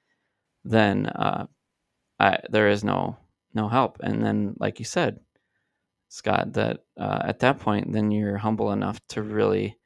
[0.66, 1.48] then uh,
[2.20, 3.18] I, there is no
[3.54, 4.00] no help.
[4.02, 5.20] And then, like you said,
[6.10, 9.78] Scott, that uh, at that point, then you're humble enough to really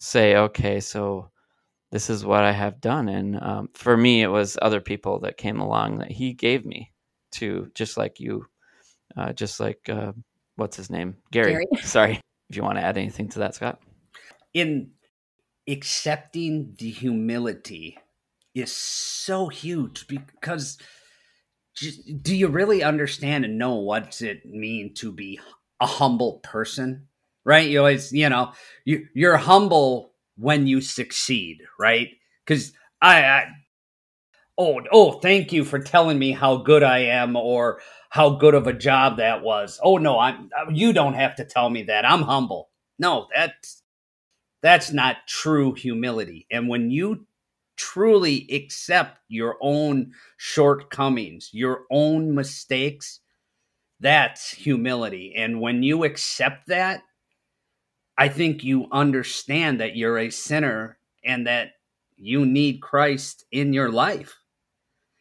[0.00, 1.30] say, okay, so
[1.92, 3.08] this is what I have done.
[3.08, 6.92] And um, for me, it was other people that came along that he gave me
[7.32, 8.46] to, just like you,
[9.16, 10.12] uh, just like uh,
[10.56, 11.52] what's his name, Gary.
[11.52, 11.66] Gary.
[11.82, 13.80] Sorry, if you want to add anything to that, Scott
[14.52, 14.90] in
[15.68, 17.98] accepting the humility
[18.54, 20.78] is so huge because
[21.76, 25.38] just, do you really understand and know what it mean to be
[25.80, 27.06] a humble person
[27.44, 27.68] right?
[27.68, 28.52] You always you know
[28.84, 32.08] you you're humble when you succeed right?
[32.44, 33.46] Because I, I
[34.58, 37.80] oh oh thank you for telling me how good i am or
[38.10, 39.80] how good of a job that was.
[39.82, 42.04] Oh no i'm you don't have to tell me that.
[42.04, 42.70] I'm humble.
[42.98, 43.82] No that's
[44.62, 46.46] that's not true humility.
[46.50, 47.26] And when you
[47.76, 53.20] truly accept your own shortcomings, your own mistakes,
[54.00, 55.34] that's humility.
[55.36, 57.02] And when you accept that,
[58.20, 61.72] I think you understand that you're a sinner and that
[62.16, 64.36] you need Christ in your life.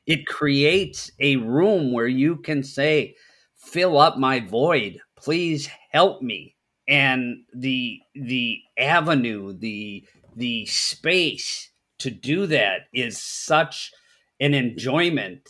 [0.06, 3.16] It creates a room where you can say,
[3.56, 5.00] Fill up my void.
[5.16, 6.56] Please help me
[6.90, 10.04] and the the avenue the
[10.36, 13.92] the space to do that is such
[14.40, 15.48] an enjoyment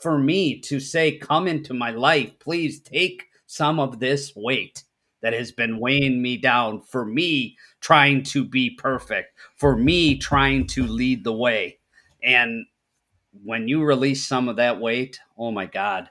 [0.00, 4.82] for me to say come into my life please take some of this weight
[5.26, 10.64] that has been weighing me down for me trying to be perfect for me trying
[10.64, 11.80] to lead the way.
[12.22, 12.64] And
[13.42, 16.10] when you release some of that weight oh my god.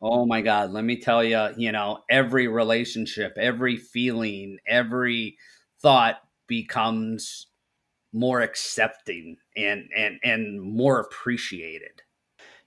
[0.00, 5.38] Oh my God, let me tell you, you know, every relationship, every feeling, every
[5.80, 7.48] thought becomes
[8.12, 12.02] more accepting and and and more appreciated.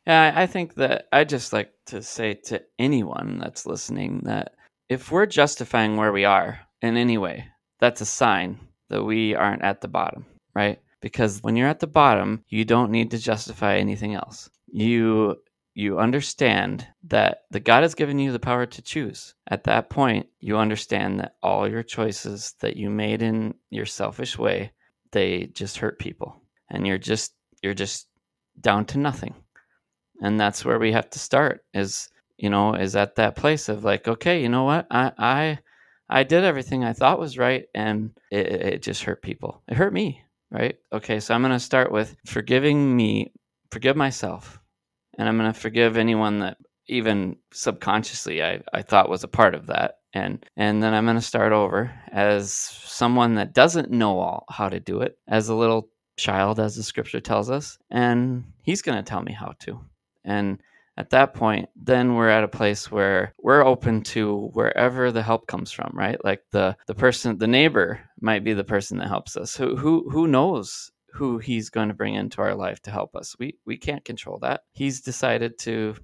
[0.05, 4.56] Yeah, I think that I just like to say to anyone that's listening that
[4.89, 7.47] if we're justifying where we are in any way,
[7.79, 8.59] that's a sign
[8.89, 10.25] that we aren't at the bottom,
[10.55, 10.79] right?
[11.01, 14.49] Because when you're at the bottom, you don't need to justify anything else.
[14.71, 15.37] You
[15.73, 19.35] you understand that the God has given you the power to choose.
[19.47, 24.39] At that point, you understand that all your choices that you made in your selfish
[24.39, 24.71] way,
[25.11, 26.41] they just hurt people.
[26.71, 28.07] And you're just you're just
[28.59, 29.35] down to nothing.
[30.21, 33.83] And that's where we have to start is, you know, is at that place of
[33.83, 34.87] like, okay, you know what?
[34.91, 35.59] I I
[36.09, 39.61] I did everything I thought was right and it, it just hurt people.
[39.67, 40.21] It hurt me,
[40.51, 40.77] right?
[40.93, 43.33] Okay, so I'm going to start with forgiving me,
[43.71, 44.59] forgive myself
[45.17, 46.57] and I'm going to forgive anyone that
[46.87, 51.17] even subconsciously I, I thought was a part of that and and then I'm going
[51.17, 55.55] to start over as someone that doesn't know all how to do it as a
[55.55, 59.79] little child, as the scripture tells us, and he's going to tell me how to.
[60.25, 60.59] And
[60.97, 65.45] at that point, then we're at a place where we're open to wherever the help
[65.47, 66.23] comes from, right?
[66.23, 69.55] Like the the person, the neighbor might be the person that helps us.
[69.55, 73.35] Who who who knows who he's going to bring into our life to help us?
[73.39, 74.61] We we can't control that.
[74.73, 75.95] He's decided to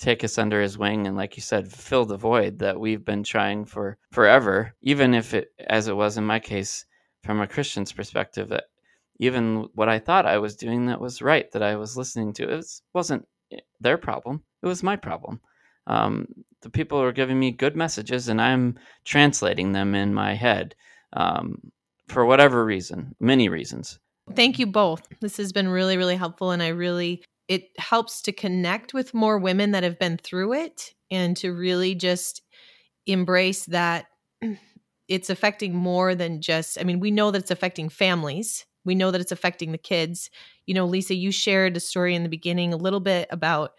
[0.00, 3.24] take us under his wing and like you said fill the void that we've been
[3.24, 6.84] trying for forever even if it as it was in my case
[7.24, 8.64] from a christian's perspective that
[9.18, 12.48] even what i thought i was doing that was right that i was listening to
[12.48, 13.26] it wasn't
[13.80, 14.42] their problem.
[14.62, 15.40] It was my problem.
[15.86, 16.28] Um,
[16.62, 20.74] the people are giving me good messages, and I'm translating them in my head
[21.12, 21.72] um,
[22.08, 23.98] for whatever reason, many reasons.
[24.34, 25.06] Thank you both.
[25.20, 29.38] This has been really, really helpful, and I really it helps to connect with more
[29.38, 32.42] women that have been through it, and to really just
[33.06, 34.06] embrace that
[35.08, 36.80] it's affecting more than just.
[36.80, 40.30] I mean, we know that it's affecting families we know that it's affecting the kids.
[40.66, 43.72] You know, Lisa, you shared a story in the beginning a little bit about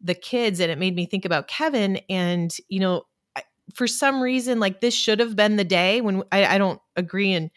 [0.00, 2.00] the kids, and it made me think about Kevin.
[2.08, 3.02] And, you know,
[3.74, 7.32] for some reason, like this should have been the day when I, I don't agree
[7.32, 7.50] and,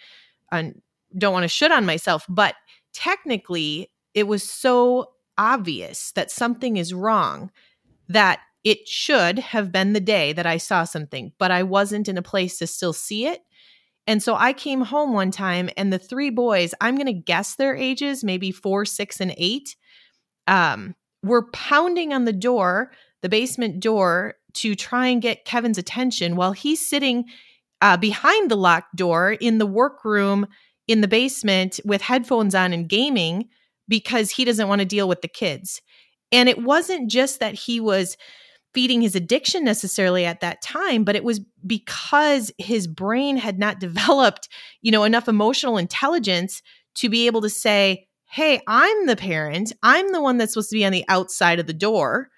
[0.52, 0.82] and
[1.18, 2.56] don't want to shit on myself, but
[2.94, 7.52] technically, it was so obvious that something is wrong
[8.10, 12.18] that it should have been the day that I saw something, but I wasn't in
[12.18, 13.42] a place to still see it.
[14.08, 17.56] And so I came home one time and the three boys, I'm going to guess
[17.56, 19.76] their ages, maybe four, six, and eight,
[20.48, 22.92] um, were pounding on the door,
[23.22, 27.26] the basement door, to try and get Kevin's attention while he's sitting
[27.82, 30.48] uh, behind the locked door in the workroom
[30.88, 33.48] in the basement with headphones on and gaming
[33.88, 35.82] because he doesn't want to deal with the kids.
[36.32, 38.18] And it wasn't just that he was
[38.74, 43.80] feeding his addiction necessarily at that time but it was because his brain had not
[43.88, 44.50] developed
[44.82, 46.62] you know enough emotional intelligence
[46.96, 49.74] to be able to say hey i'm the parent.
[49.84, 52.30] I'm the one that's supposed to be on the outside of the door.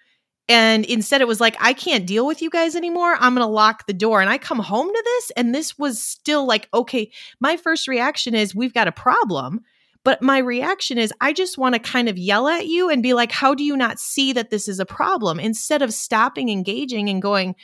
[0.49, 3.15] And instead it was like i can't deal with you guys anymore.
[3.19, 4.19] I'm going to lock the door.
[4.19, 8.33] And i come home to this and this was still like okay my first reaction
[8.33, 9.61] is we've got a problem
[10.03, 13.13] but my reaction is, I just want to kind of yell at you and be
[13.13, 15.39] like, how do you not see that this is a problem?
[15.39, 17.55] Instead of stopping engaging and going,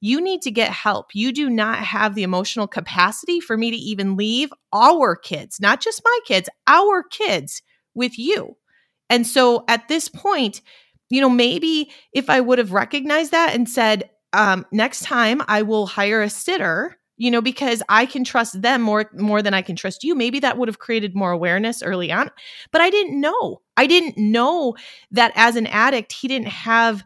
[0.00, 1.14] you need to get help.
[1.14, 5.80] You do not have the emotional capacity for me to even leave our kids, not
[5.80, 7.62] just my kids, our kids
[7.94, 8.56] with you.
[9.08, 10.62] And so at this point,
[11.10, 15.62] you know, maybe if I would have recognized that and said, um, next time I
[15.62, 19.62] will hire a sitter you know because i can trust them more more than i
[19.62, 20.14] can trust you.
[20.14, 22.30] Maybe that would have created more awareness early on
[22.72, 23.62] but i didn't know.
[23.76, 24.74] I didn't know
[25.12, 27.04] that as an addict he didn't have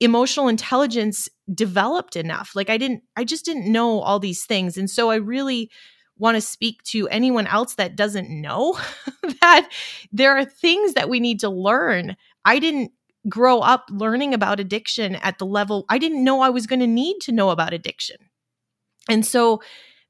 [0.00, 2.52] emotional intelligence developed enough.
[2.54, 4.78] Like i didn't i just didn't know all these things.
[4.78, 5.70] And so i really
[6.16, 8.76] want to speak to anyone else that doesn't know
[9.42, 9.68] that
[10.10, 12.16] there are things that we need to learn.
[12.44, 12.90] I didn't
[13.28, 16.86] grow up learning about addiction at the level i didn't know i was going to
[16.86, 18.16] need to know about addiction
[19.08, 19.60] and so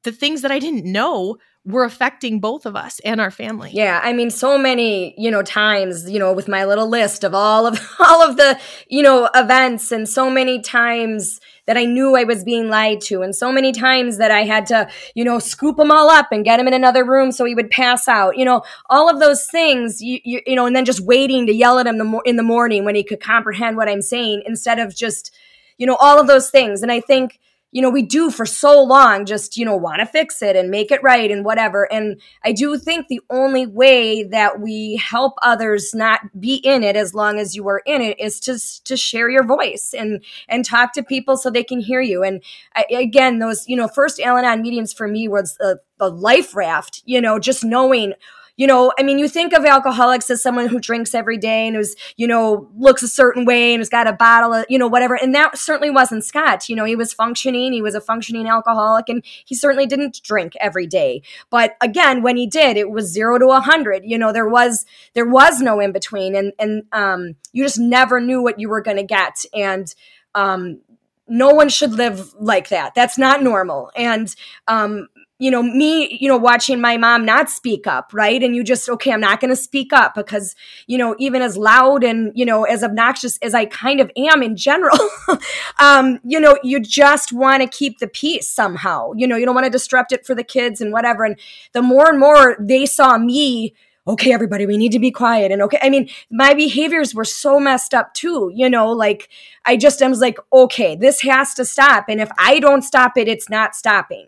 [0.04, 1.38] the things that I didn't know
[1.68, 3.70] were affecting both of us and our family.
[3.74, 7.34] Yeah, I mean so many, you know, times, you know, with my little list of
[7.34, 12.16] all of all of the, you know, events and so many times that I knew
[12.16, 15.38] I was being lied to and so many times that I had to, you know,
[15.38, 18.38] scoop him all up and get him in another room so he would pass out.
[18.38, 21.52] You know, all of those things, you you, you know, and then just waiting to
[21.52, 24.44] yell at him the mo- in the morning when he could comprehend what I'm saying
[24.46, 25.34] instead of just,
[25.76, 26.82] you know, all of those things.
[26.82, 27.38] And I think
[27.70, 30.70] you know, we do for so long just, you know, want to fix it and
[30.70, 31.90] make it right and whatever.
[31.92, 36.96] And I do think the only way that we help others not be in it
[36.96, 40.64] as long as you are in it is to, to share your voice and, and
[40.64, 42.22] talk to people so they can hear you.
[42.22, 42.42] And
[42.74, 46.56] I, again, those, you know, first Al Anon meetings for me was a, a life
[46.56, 48.14] raft, you know, just knowing,
[48.58, 51.76] you know, I mean, you think of alcoholics as someone who drinks every day and
[51.76, 54.88] who's, you know, looks a certain way and has got a bottle of, you know,
[54.88, 55.14] whatever.
[55.14, 56.68] And that certainly wasn't Scott.
[56.68, 60.54] You know, he was functioning, he was a functioning alcoholic, and he certainly didn't drink
[60.60, 61.22] every day.
[61.50, 64.02] But again, when he did, it was zero to a hundred.
[64.04, 68.20] You know, there was there was no in between, and and um, you just never
[68.20, 69.94] knew what you were going to get, and
[70.34, 70.80] um,
[71.28, 72.96] no one should live like that.
[72.96, 73.92] That's not normal.
[73.94, 74.34] And
[74.66, 75.06] um,
[75.38, 78.42] you know, me, you know, watching my mom not speak up, right?
[78.42, 80.56] And you just, okay, I'm not going to speak up because,
[80.88, 84.42] you know, even as loud and, you know, as obnoxious as I kind of am
[84.42, 84.98] in general,
[85.80, 89.12] um, you know, you just want to keep the peace somehow.
[89.14, 91.24] You know, you don't want to disrupt it for the kids and whatever.
[91.24, 91.38] And
[91.72, 93.74] the more and more they saw me,
[94.08, 95.52] okay, everybody, we need to be quiet.
[95.52, 99.28] And okay, I mean, my behaviors were so messed up too, you know, like
[99.66, 102.06] I just I was like, okay, this has to stop.
[102.08, 104.26] And if I don't stop it, it's not stopping.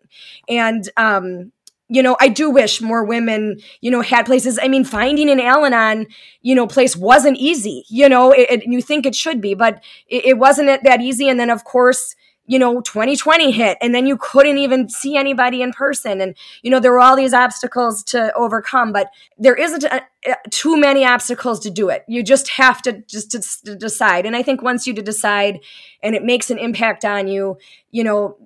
[0.49, 1.53] And um,
[1.89, 4.61] you know, I do wish more women, you know, had places.
[4.63, 6.07] I mean, finding an Al Anon,
[6.41, 9.83] you know, place wasn't easy, you know, it, it, you think it should be, but
[10.07, 11.29] it, it wasn't that easy.
[11.29, 12.15] And then, of course,
[12.51, 16.21] you know 2020 hit and then you couldn't even see anybody in person.
[16.21, 20.35] And you know there were all these obstacles to overcome but there isn't a, a,
[20.51, 22.05] too many obstacles to do it.
[22.09, 24.27] You just have to just to, to decide.
[24.27, 25.61] And i think once you decide
[26.03, 27.57] and it makes an impact on you
[27.93, 28.37] you know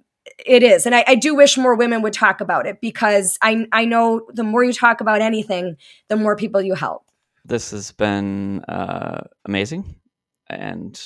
[0.44, 0.86] it is.
[0.86, 4.26] And I, I, do wish more women would talk about it because I, I know
[4.32, 5.76] the more you talk about anything
[6.08, 7.04] the more people you help.
[7.44, 9.96] This has been uh, amazing
[10.48, 10.98] and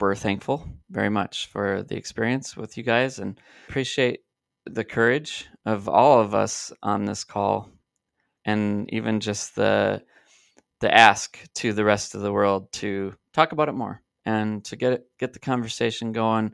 [0.00, 4.20] we're thankful very much for the experience with you guys and appreciate
[4.66, 7.70] the courage of all of us on this call
[8.44, 10.02] and even just the
[10.80, 14.76] the ask to the rest of the world to talk about it more and to
[14.76, 16.52] get get the conversation going.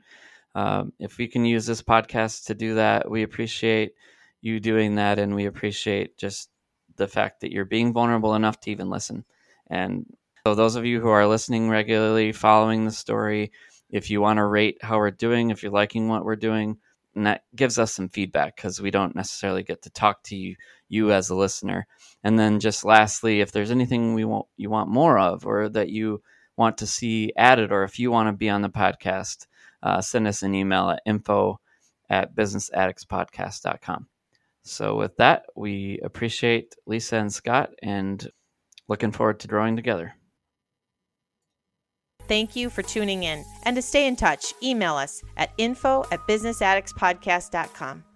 [0.54, 3.92] Um, if we can use this podcast to do that we appreciate
[4.40, 6.48] you doing that and we appreciate just
[6.96, 9.24] the fact that you're being vulnerable enough to even listen
[9.68, 10.06] and
[10.46, 13.50] so, those of you who are listening regularly, following the story,
[13.90, 16.78] if you want to rate how we're doing, if you're liking what we're doing,
[17.16, 20.54] and that gives us some feedback because we don't necessarily get to talk to you,
[20.88, 21.88] you as a listener.
[22.22, 25.88] And then, just lastly, if there's anything we want you want more of, or that
[25.88, 26.22] you
[26.56, 29.48] want to see added, or if you want to be on the podcast,
[29.82, 31.58] uh, send us an email at info
[32.08, 34.06] at businessaddictspodcast.com.
[34.62, 38.24] So, with that, we appreciate Lisa and Scott and
[38.86, 40.14] looking forward to drawing together.
[42.28, 43.44] Thank you for tuning in.
[43.64, 48.06] And to stay in touch, email us at info at businessaddictspodcast.com.